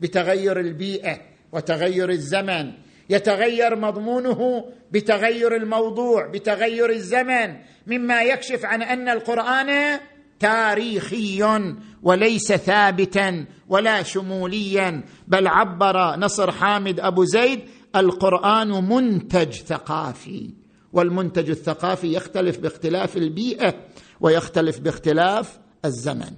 بتغير 0.00 0.60
البيئة 0.60 1.20
وتغير 1.52 2.10
الزمن. 2.10 2.72
يتغير 3.10 3.76
مضمونه 3.76 4.64
بتغير 4.90 5.56
الموضوع 5.56 6.26
بتغير 6.26 6.90
الزمن. 6.90 7.56
مما 7.86 8.22
يكشف 8.22 8.64
عن 8.64 8.82
أن 8.82 9.08
القرآن 9.08 10.00
تاريخي 10.40 11.70
وليس 12.02 12.52
ثابتا 12.52 13.46
ولا 13.68 14.02
شموليا. 14.02 15.04
بل 15.28 15.46
عبر 15.46 16.16
نصر 16.16 16.50
حامد 16.50 17.00
أبو 17.00 17.24
زيد 17.24 17.60
القرآن 17.96 18.88
منتج 18.88 19.52
ثقافي. 19.52 20.54
والمنتج 20.92 21.50
الثقافي 21.50 22.12
يختلف 22.12 22.58
باختلاف 22.58 23.16
البيئة 23.16 23.74
ويختلف 24.20 24.80
باختلاف 24.80 25.58
الزمن. 25.84 26.32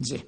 زين. 0.00 0.22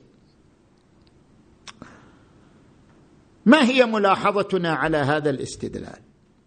ما 3.46 3.64
هي 3.64 3.86
ملاحظتنا 3.86 4.74
على 4.74 4.96
هذا 4.96 5.30
الاستدلال؟ 5.30 6.00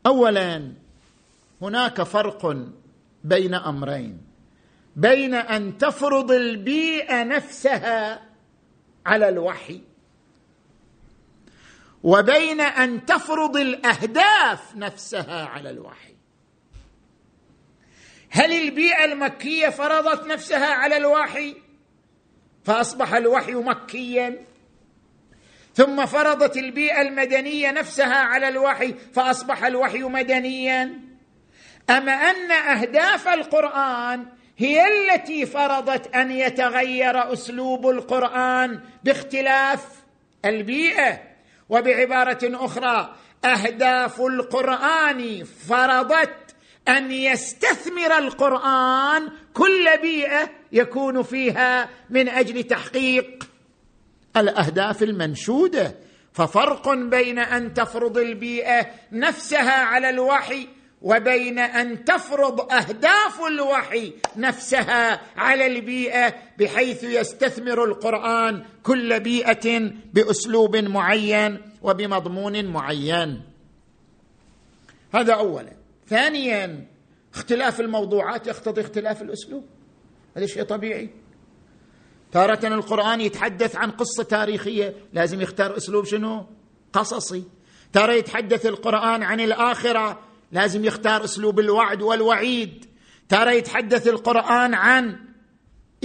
اولا 0.05 0.73
هناك 1.61 2.03
فرق 2.03 2.55
بين 3.23 3.53
أمرين. 3.53 4.28
بين 4.99 5.33
أن 5.33 5.77
تفرض 5.77 6.31
البيئة 6.31 7.23
نفسها 7.23 8.21
على 9.05 9.29
الوحي 9.29 9.81
وبين 12.03 12.61
أن 12.61 13.05
تفرض 13.05 13.57
الأهداف 13.57 14.75
نفسها 14.75 15.45
على 15.45 15.69
الوحي. 15.69 16.15
هل 18.29 18.51
البيئة 18.51 19.05
المكية 19.05 19.69
فرضت 19.69 20.27
نفسها 20.27 20.73
على 20.73 20.97
الوحي؟ 20.97 21.55
فأصبح 22.63 23.13
الوحي 23.13 23.53
مكيا. 23.53 24.45
ثم 25.75 26.05
فرضت 26.05 26.57
البيئة 26.57 27.01
المدنية 27.01 27.71
نفسها 27.71 28.17
على 28.17 28.47
الوحي 28.47 28.93
فأصبح 29.13 29.63
الوحي 29.63 29.99
مدنيا. 30.03 30.99
أما 31.89 32.11
أن 32.11 32.51
أهداف 32.51 33.27
القرآن 33.27 34.38
هي 34.59 34.83
التي 34.87 35.45
فرضت 35.45 36.15
أن 36.15 36.31
يتغير 36.31 37.33
أسلوب 37.33 37.89
القرآن 37.89 38.79
باختلاف 39.03 39.85
البيئة. 40.45 41.21
وبعبارة 41.69 42.39
أخرى 42.43 43.15
أهداف 43.45 44.21
القرآن 44.21 45.43
فرضت 45.43 46.55
أن 46.87 47.11
يستثمر 47.11 48.17
القرآن 48.17 49.29
كل 49.53 49.97
بيئة 50.01 50.49
يكون 50.71 51.23
فيها 51.23 51.89
من 52.09 52.29
أجل 52.29 52.63
تحقيق 52.63 53.49
الأهداف 54.37 55.03
المنشودة. 55.03 55.95
ففرق 56.33 56.93
بين 56.93 57.39
أن 57.39 57.73
تفرض 57.73 58.17
البيئة 58.17 58.87
نفسها 59.11 59.83
على 59.83 60.09
الوحي 60.09 60.67
وبين 61.01 61.59
أن 61.59 62.05
تفرض 62.05 62.71
أهداف 62.71 63.41
الوحي 63.47 64.13
نفسها 64.35 65.21
على 65.37 65.67
البيئة 65.67 66.35
بحيث 66.59 67.03
يستثمر 67.03 67.83
القرآن 67.83 68.65
كل 68.83 69.19
بيئة 69.19 69.91
بأسلوب 70.13 70.75
معين 70.75 71.61
وبمضمون 71.81 72.65
معين. 72.65 73.41
هذا 75.13 75.33
اولا. 75.33 75.71
ثانيا 76.07 76.87
اختلاف 77.33 77.79
الموضوعات 77.79 78.47
يقتضي 78.47 78.81
اختلاف 78.81 79.21
الأسلوب. 79.21 79.65
هذا 80.37 80.45
شيء 80.45 80.63
طبيعي. 80.63 81.09
تارة 82.31 82.67
القرآن 82.67 83.21
يتحدث 83.21 83.75
عن 83.75 83.91
قصة 83.91 84.23
تاريخية. 84.23 84.95
لازم 85.13 85.41
يختار 85.41 85.77
أسلوب 85.77 86.05
شنو؟ 86.05 86.45
قصصي. 86.93 87.43
ترى 87.93 88.17
يتحدث 88.17 88.65
القرآن 88.65 89.23
عن 89.23 89.39
الآخرة. 89.39 90.28
لازم 90.51 90.85
يختار 90.85 91.23
أسلوب 91.23 91.59
الوعد 91.59 92.01
والوعيد. 92.01 92.85
ترى 93.29 93.57
يتحدث 93.57 94.07
القرآن 94.07 94.73
عن 94.73 95.19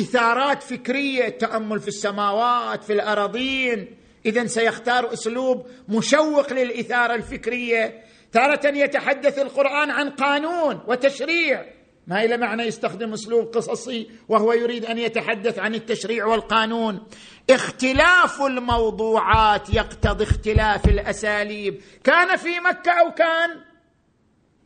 إثارات 0.00 0.62
فكرية 0.62 1.28
تأمل 1.28 1.80
في 1.80 1.88
السماوات 1.88 2.84
في 2.84 2.92
الأراضين. 2.92 3.98
إذا 4.26 4.46
سيختار 4.46 5.12
أسلوب 5.12 5.66
مشوق 5.88 6.52
للإثارة 6.52 7.14
الفكرية. 7.14 8.04
تارة 8.32 8.66
يتحدث 8.66 9.38
القرآن 9.38 9.90
عن 9.90 10.10
قانون 10.10 10.80
وتشريع. 10.86 11.64
ما 12.06 12.24
إلى 12.24 12.36
معنى 12.36 12.62
يستخدم 12.62 13.12
أسلوب 13.12 13.46
قصصي 13.46 14.10
وهو 14.28 14.52
يريد 14.52 14.84
أن 14.84 14.98
يتحدث 14.98 15.58
عن 15.58 15.74
التشريع 15.74 16.26
والقانون. 16.26 17.06
اختلاف 17.50 18.42
الموضوعات 18.42 19.74
يقتضي 19.74 20.24
اختلاف 20.24 20.88
الأساليب. 20.88 21.80
كان 22.04 22.36
في 22.36 22.60
مكة 22.60 22.92
أو 22.92 23.10
كان؟ 23.10 23.63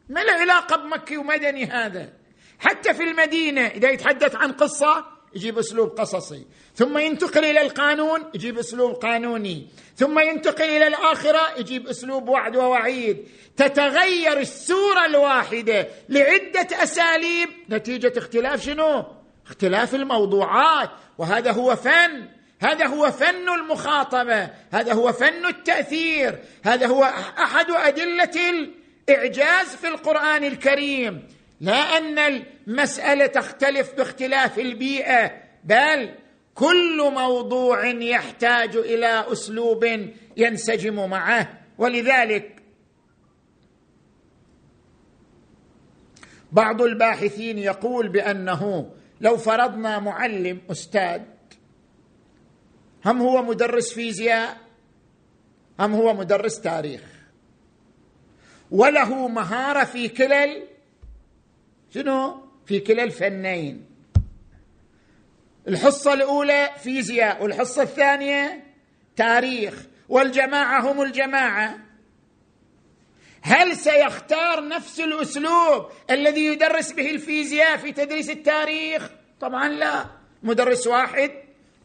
ما 0.08 0.22
العلاقة 0.22 0.76
بمكي 0.76 1.16
ومدني 1.16 1.64
هذا. 1.64 2.12
حتى 2.58 2.94
في 2.94 3.02
المدينة 3.02 3.66
إذا 3.66 3.90
يتحدث 3.90 4.34
عن 4.34 4.52
قصة 4.52 5.04
يجيب 5.34 5.58
أسلوب 5.58 5.88
قصصي. 5.88 6.46
ثم 6.74 6.98
ينتقل 6.98 7.44
إلى 7.44 7.60
القانون 7.60 8.24
يجيب 8.34 8.58
أسلوب 8.58 8.94
قانوني. 8.94 9.68
ثم 9.96 10.18
ينتقل 10.18 10.64
إلى 10.64 10.86
الآخرة 10.86 11.58
يجيب 11.58 11.86
أسلوب 11.86 12.28
وعد 12.28 12.56
ووعيد. 12.56 13.28
تتغير 13.56 14.38
السورة 14.38 15.06
الواحدة 15.06 15.88
لعدة 16.08 16.82
أساليب. 16.82 17.48
نتيجة 17.70 18.12
اختلاف 18.16 18.64
شنو؟ 18.64 19.04
اختلاف 19.46 19.94
الموضوعات. 19.94 20.90
وهذا 21.18 21.52
هو 21.52 21.76
فن. 21.76 22.28
هذا 22.60 22.86
هو 22.86 23.10
فن 23.10 23.48
المخاطبة. 23.48 24.50
هذا 24.72 24.92
هو 24.92 25.12
فن 25.12 25.46
التأثير. 25.46 26.38
هذا 26.64 26.86
هو 26.86 27.04
أحد 27.38 27.70
أدلة 27.70 28.68
الاعجاز 29.08 29.66
في 29.76 29.88
القرآن 29.88 30.44
الكريم. 30.44 31.28
لا 31.60 31.72
أن 31.72 32.18
المسألة 32.18 33.26
تختلف 33.26 33.94
باختلاف 33.94 34.58
البيئة 34.58 35.32
بل 35.64 36.14
كل 36.54 37.10
موضوع 37.14 37.86
يحتاج 37.86 38.76
إلى 38.76 39.32
أسلوب 39.32 40.10
ينسجم 40.36 41.10
معه. 41.10 41.58
ولذلك 41.78 42.62
بعض 46.52 46.82
الباحثين 46.82 47.58
يقول 47.58 48.08
بأنه 48.08 48.90
لو 49.20 49.36
فرضنا 49.36 49.98
معلم 49.98 50.60
أستاذ 50.70 51.20
هم 53.04 53.20
هو 53.22 53.42
مدرس 53.42 53.92
فيزياء 53.92 54.56
هم 55.80 55.94
هو 55.94 56.14
مدرس 56.14 56.60
تاريخ. 56.60 57.17
وله 58.70 59.28
مهارة 59.28 59.84
في 59.84 60.08
كلا 60.08 60.62
شنو؟ 61.94 62.48
في 62.66 62.80
كلا 62.80 63.04
الفنين 63.04 63.86
الحصة 65.68 66.12
الأولى 66.12 66.70
فيزياء 66.82 67.42
والحصة 67.42 67.82
الثانية 67.82 68.64
تاريخ. 69.16 69.74
والجماعة 70.08 70.92
هم 70.92 71.02
الجماعة. 71.02 71.78
هل 73.42 73.76
سيختار 73.76 74.68
نفس 74.68 75.00
الأسلوب 75.00 75.86
الذي 76.10 76.44
يدرس 76.44 76.92
به 76.92 77.10
الفيزياء 77.10 77.76
في 77.76 77.92
تدريس 77.92 78.30
التاريخ؟ 78.30 79.10
طبعا 79.40 79.68
لا. 79.68 80.04
مدرس 80.42 80.86
واحد 80.86 81.30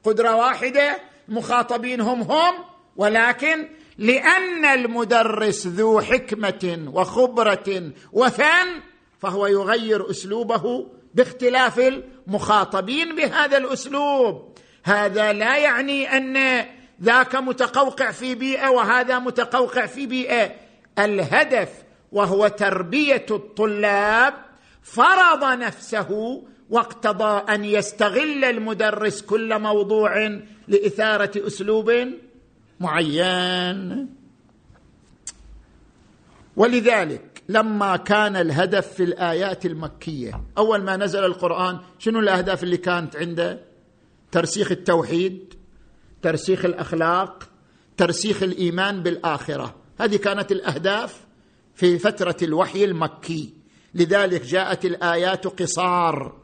قدرة 0.04 0.36
واحدة 0.36 0.98
مخاطبين 1.28 2.02
هم 2.02 2.22
هم 2.22 2.54
ولكن 2.96 3.70
لأن 3.98 4.66
المدرس 4.66 5.68
ذو 5.68 6.02
حكمة 6.02 6.92
وخبرة 6.94 7.92
وفن 8.12 8.82
فهو 9.20 9.48
يغير 9.48 10.10
أسلوبه 10.10 10.88
باختلاف 11.14 11.80
المخاطبين 11.80 13.16
بهذا 13.16 13.58
الأسلوب. 13.58 14.58
هذا 14.84 15.34
لا 15.34 15.58
يعني 15.58 16.18
أن 16.18 16.66
ذاك 17.04 17.36
متقوقع 17.36 18.12
في 18.12 18.36
بيئة 18.36 18.70
وهذا 18.70 19.20
متقوقع 19.20 19.86
في 19.86 20.06
بيئة. 20.06 20.52
الهدف 21.00 21.70
وهو 22.12 22.48
تربية 22.48 23.26
الطلاب 23.32 24.34
فرض 24.84 25.44
نفسه 25.44 26.42
واقتضى 26.70 27.54
أن 27.54 27.66
يستغل 27.66 28.46
المدرس 28.46 29.22
كل 29.22 29.60
موضوع 29.60 30.40
لإثارة 30.68 31.32
أسلوب 31.48 31.92
معين. 32.84 34.10
ولذلك 36.56 37.44
لما 37.50 37.96
كان 37.96 38.36
الهدف 38.36 38.88
في 38.94 39.04
الآيات 39.04 39.66
المكية 39.66 40.44
أول 40.58 40.84
ما 40.84 40.98
نزل 40.98 41.26
القرآن 41.26 41.80
شنو 42.00 42.20
الأهداف 42.20 42.64
اللي 42.64 42.78
كانت 42.78 43.16
عنده؟ 43.16 43.60
ترسيخ 44.32 44.72
التوحيد 44.72 45.54
ترسيخ 46.22 46.66
الأخلاق 46.66 47.50
ترسيخ 47.98 48.44
الإيمان 48.44 49.04
بالآخرة. 49.04 49.76
هذه 50.00 50.16
كانت 50.16 50.52
الأهداف 50.52 51.22
في 51.76 52.00
فترة 52.00 52.38
الوحي 52.42 52.86
المكي. 52.86 53.54
لذلك 53.96 54.42
جاءت 54.42 54.86
الآيات 54.86 55.48
قصار. 55.48 56.36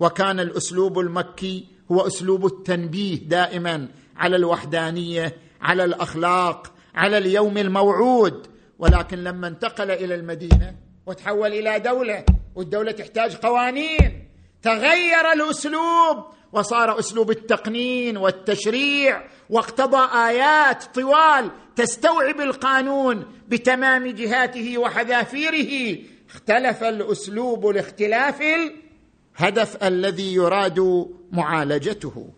وكان 0.00 0.40
الأسلوب 0.40 0.98
المكي 0.98 1.66
هو 1.92 2.06
أسلوب 2.06 2.46
التنبيه 2.46 3.16
دائما 3.16 3.88
على 4.16 4.36
الوحدانية 4.36 5.36
على 5.62 5.84
الأخلاق 5.84 6.72
على 6.94 7.18
اليوم 7.18 7.58
الموعود. 7.58 8.46
ولكن 8.78 9.18
لما 9.18 9.48
انتقل 9.48 9.90
إلى 9.90 10.14
المدينة 10.14 10.76
وتحول 11.06 11.52
إلى 11.52 11.78
دولة 11.78 12.24
والدولة 12.54 12.92
تحتاج 12.92 13.36
قوانين 13.36 14.28
تغير 14.62 15.32
الأسلوب 15.32 16.24
وصار 16.52 16.98
أسلوب 16.98 17.30
التقنين 17.30 18.16
والتشريع 18.16 19.24
واقتضى 19.50 20.18
آيات 20.28 20.84
طوال 20.94 21.50
تستوعب 21.76 22.40
القانون 22.40 23.26
بتمام 23.48 24.06
جهاته 24.06 24.78
وحذافيره. 24.78 25.98
اختلف 26.30 26.84
الأسلوب 26.84 27.66
لاختلاف 27.66 28.42
الهدف 28.42 29.84
الذي 29.84 30.34
يراد 30.34 31.08
معالجته. 31.32 32.28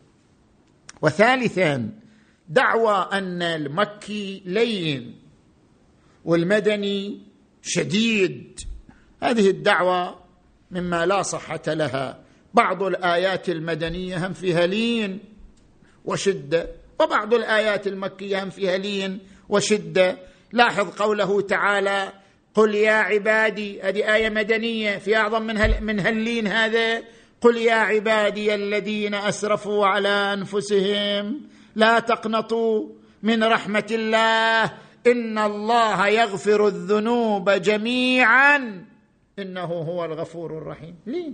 وثالثا 1.03 1.91
دعوى 2.49 3.09
أن 3.13 3.43
المكي 3.43 4.43
لين 4.45 5.15
والمدني 6.25 7.23
شديد. 7.63 8.61
هذه 9.23 9.51
الدعوه 9.51 10.19
مما 10.71 11.07
لا 11.07 11.23
صحة 11.23 11.63
لها. 11.67 12.25
بعض 12.55 12.83
الآيات 12.83 13.49
المدنية 13.49 14.27
هم 14.27 14.33
فيها 14.33 14.67
لين 14.67 15.19
وشدة 16.05 16.71
وبعض 17.01 17.35
الآيات 17.35 17.87
المكية 17.87 18.45
هم 18.45 18.51
فيها 18.51 18.77
لين 18.77 19.19
وشدة. 19.49 20.19
لاحظ 20.53 20.89
قوله 20.89 21.41
تعالى 21.41 22.13
قل 22.55 22.75
يا 22.75 22.93
عبادي 22.93 23.83
هذه 23.83 24.15
آية 24.15 24.29
مدنية 24.29 24.99
في 24.99 25.17
أعظم 25.17 25.43
من 25.43 25.59
هل 25.59 25.85
من 25.85 26.01
هاللين 26.01 26.47
هذا. 26.47 27.03
قل 27.41 27.57
يا 27.57 27.75
عبادي 27.75 28.55
الذين 28.55 29.15
أسرفوا 29.15 29.87
على 29.87 30.09
أنفسهم 30.09 31.41
لا 31.77 31.99
تقنطوا 32.01 32.89
من 33.23 33.45
رحمة 33.45 33.87
الله. 33.91 34.73
إن 35.07 35.39
الله 35.39 36.07
يغفر 36.07 36.67
الذنوب 36.67 37.51
جميعا. 37.51 38.85
إنه 39.39 39.65
هو 39.65 40.05
الغفور 40.05 40.59
الرحيم. 40.59 40.97
ليه؟ 41.07 41.33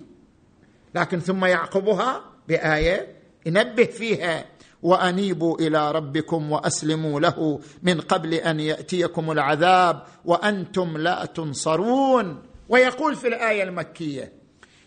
لكن 0.94 1.20
ثم 1.20 1.44
يعقبها 1.44 2.24
بآية 2.48 3.16
ينبه 3.46 3.84
فيها. 3.84 4.44
وأنيبوا 4.82 5.58
إلى 5.58 5.92
ربكم 5.92 6.52
وأسلموا 6.52 7.20
له 7.20 7.60
من 7.82 8.00
قبل 8.00 8.34
أن 8.34 8.60
يأتيكم 8.60 9.30
العذاب 9.30 10.02
وأنتم 10.24 10.96
لا 10.96 11.24
تنصرون. 11.24 12.42
ويقول 12.68 13.16
في 13.16 13.28
الآية 13.28 13.62
المكية 13.62 14.32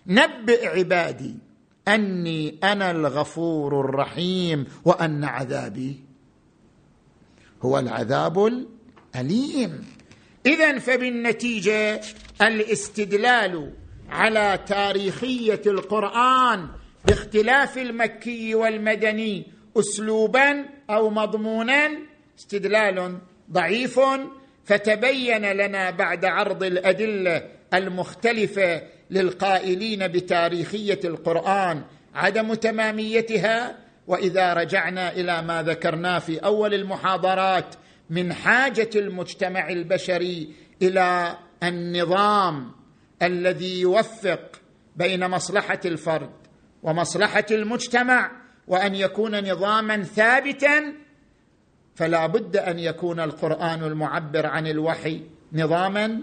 نبئ 0.08 0.68
عبادي 0.68 1.36
أني 1.88 2.60
أنا 2.64 2.92
الغفور 2.92 3.80
الرحيم 3.80 4.66
وأن 4.86 5.24
عذابي 5.24 6.00
هو 7.62 7.80
العذاب 7.80 8.66
اليم 9.16 9.86
اذا 10.46 10.80
فبالنتيجة 10.80 12.02
الاستدلال 12.42 13.74
على 14.10 14.60
تاريخية 14.68 15.62
القرآن 15.66 16.68
باختلاف 17.06 17.78
المكي 17.78 18.56
والمدني 18.56 19.48
اسلوبا 19.78 20.66
أو 20.90 21.10
مضمونا 21.10 21.90
استدلال 22.40 23.18
ضعيف 23.52 24.00
فتبين 24.66 25.52
لنا 25.52 25.90
بعد 25.92 26.26
عرض 26.26 26.64
الأدلة 26.64 27.50
المختلفة 27.74 28.82
للقائلين 29.10 30.08
بتاريخية 30.08 31.00
القرآن 31.06 31.84
عدم 32.16 32.54
تماميتها 32.54 33.78
وإذا 34.08 34.54
رجعنا 34.54 35.12
إلى 35.12 35.42
ما 35.42 35.64
ذكرناه 35.64 36.20
في 36.20 36.38
أول 36.38 36.74
المحاضرات 36.74 37.76
من 38.10 38.34
حاجة 38.34 38.90
المجتمع 38.96 39.70
البشري 39.70 40.54
إلى 40.82 41.38
النظام 41.64 42.72
الذي 43.22 43.82
يوفق 43.82 44.62
بين 44.96 45.28
مصلحة 45.28 45.80
الفرد 45.86 46.30
ومصلحة 46.84 47.46
المجتمع 47.52 48.32
وأن 48.68 48.96
يكون 48.96 49.52
نظاما 49.52 50.04
ثابتا 50.04 50.94
فلا 51.96 52.28
بد 52.28 52.58
أن 52.58 52.80
يكون 52.80 53.20
القرآن 53.20 53.84
المعبر 53.84 54.46
عن 54.46 54.68
الوحي 54.68 55.22
نظاما 55.54 56.20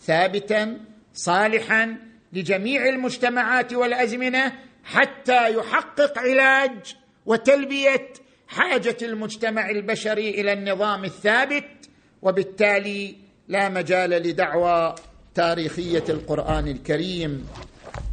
ثابتا 0.00 0.78
صالحا 1.14 1.96
لجميع 2.32 2.88
المجتمعات 2.88 3.72
والأزمنة 3.72 4.52
حتى 4.84 5.54
يحقق 5.54 6.18
علاج 6.18 6.96
وتلبية 7.26 8.12
حاجة 8.48 8.96
المجتمع 9.02 9.70
البشري 9.70 10.30
إلى 10.30 10.52
النظام 10.52 11.04
الثابت 11.04 11.90
وبالتالي 12.22 13.16
لا 13.48 13.68
مجال 13.68 14.10
لدعوى 14.10 14.94
تاريخية 15.34 16.04
القرآن 16.08 16.68
الكريم. 16.68 17.46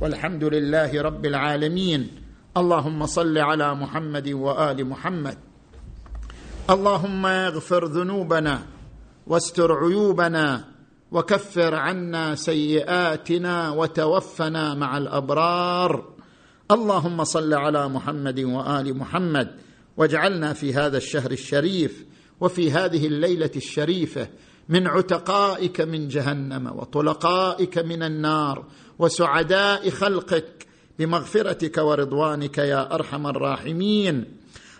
والحمد 0.01 0.43
لله 0.43 1.01
رب 1.01 1.25
العالمين. 1.25 2.11
اللهم 2.57 3.05
صل 3.05 3.37
على 3.37 3.75
محمد 3.75 4.29
وآل 4.29 4.85
محمد. 4.85 5.37
اللهم 6.69 7.25
اغفر 7.25 7.85
ذنوبنا 7.85 8.65
واستر 9.27 9.73
عيوبنا 9.73 10.65
وكفر 11.11 11.75
عنا 11.75 12.35
سيئاتنا 12.35 13.69
وتوفنا 13.69 14.73
مع 14.73 14.97
الأبرار. 14.97 16.13
اللهم 16.71 17.23
صل 17.23 17.53
على 17.53 17.89
محمد 17.89 18.39
وآل 18.39 18.97
محمد 18.97 19.55
واجعلنا 19.97 20.53
في 20.53 20.73
هذا 20.73 20.97
الشهر 20.97 21.31
الشريف 21.31 22.05
وفي 22.41 22.71
هذه 22.71 23.07
الليلة 23.07 23.51
الشريفة 23.55 24.27
من 24.69 24.87
عتقائك 24.87 25.81
من 25.81 26.07
جهنم 26.07 26.67
وطلقائك 26.75 27.77
من 27.77 28.03
النار 28.03 28.65
وسعداء 28.99 29.89
خلقك 29.89 30.67
بمغفرتك 30.99 31.77
ورضوانك 31.77 32.57
يا 32.57 32.95
أرحم 32.95 33.27
الراحمين. 33.27 34.25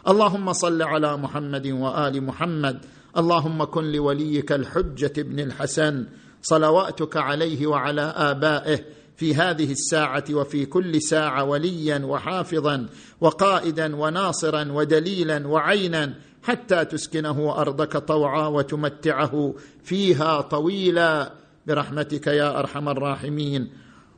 اللهم 0.07 0.53
صل 0.53 0.81
على 0.81 1.17
محمد 1.17 1.67
وآل 1.67 2.23
محمد 2.23 2.85
اللهم 3.17 3.63
كن 3.63 3.91
لوليك 3.91 4.51
الحجة 4.51 5.13
ابن 5.17 5.39
الحسن 5.39 6.05
صلواتك 6.41 7.17
عليه 7.17 7.67
وعلى 7.67 8.01
آبائه 8.01 8.79
في 9.15 9.35
هذه 9.35 9.71
الساعة 9.71 10.23
وفي 10.31 10.65
كل 10.65 11.01
ساعة 11.01 11.43
وليا 11.43 12.05
وحافظا 12.05 12.85
وقائدا 13.21 13.95
وناصرا 13.95 14.71
ودليلا 14.71 15.47
وعينا 15.47 16.13
حتى 16.43 16.85
تسكنه 16.85 17.61
أرضك 17.61 17.97
طوعا 17.97 18.47
وتمتعه 18.47 19.53
فيها 19.83 20.41
طويلا. 20.41 21.31
برحمتك 21.67 22.27
يا 22.27 22.59
أرحم 22.59 22.89
الراحمين. 22.89 23.69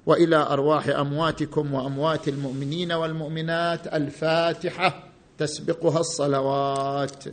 وإلى 0.05 0.35
أرواح 0.35 0.87
أمواتكم 0.87 1.73
وأموات 1.73 2.27
المؤمنين 2.27 2.91
والمؤمنات 2.91 3.87
الفاتحة 3.87 5.03
تسبقها 5.37 5.99
الصلوات. 5.99 7.23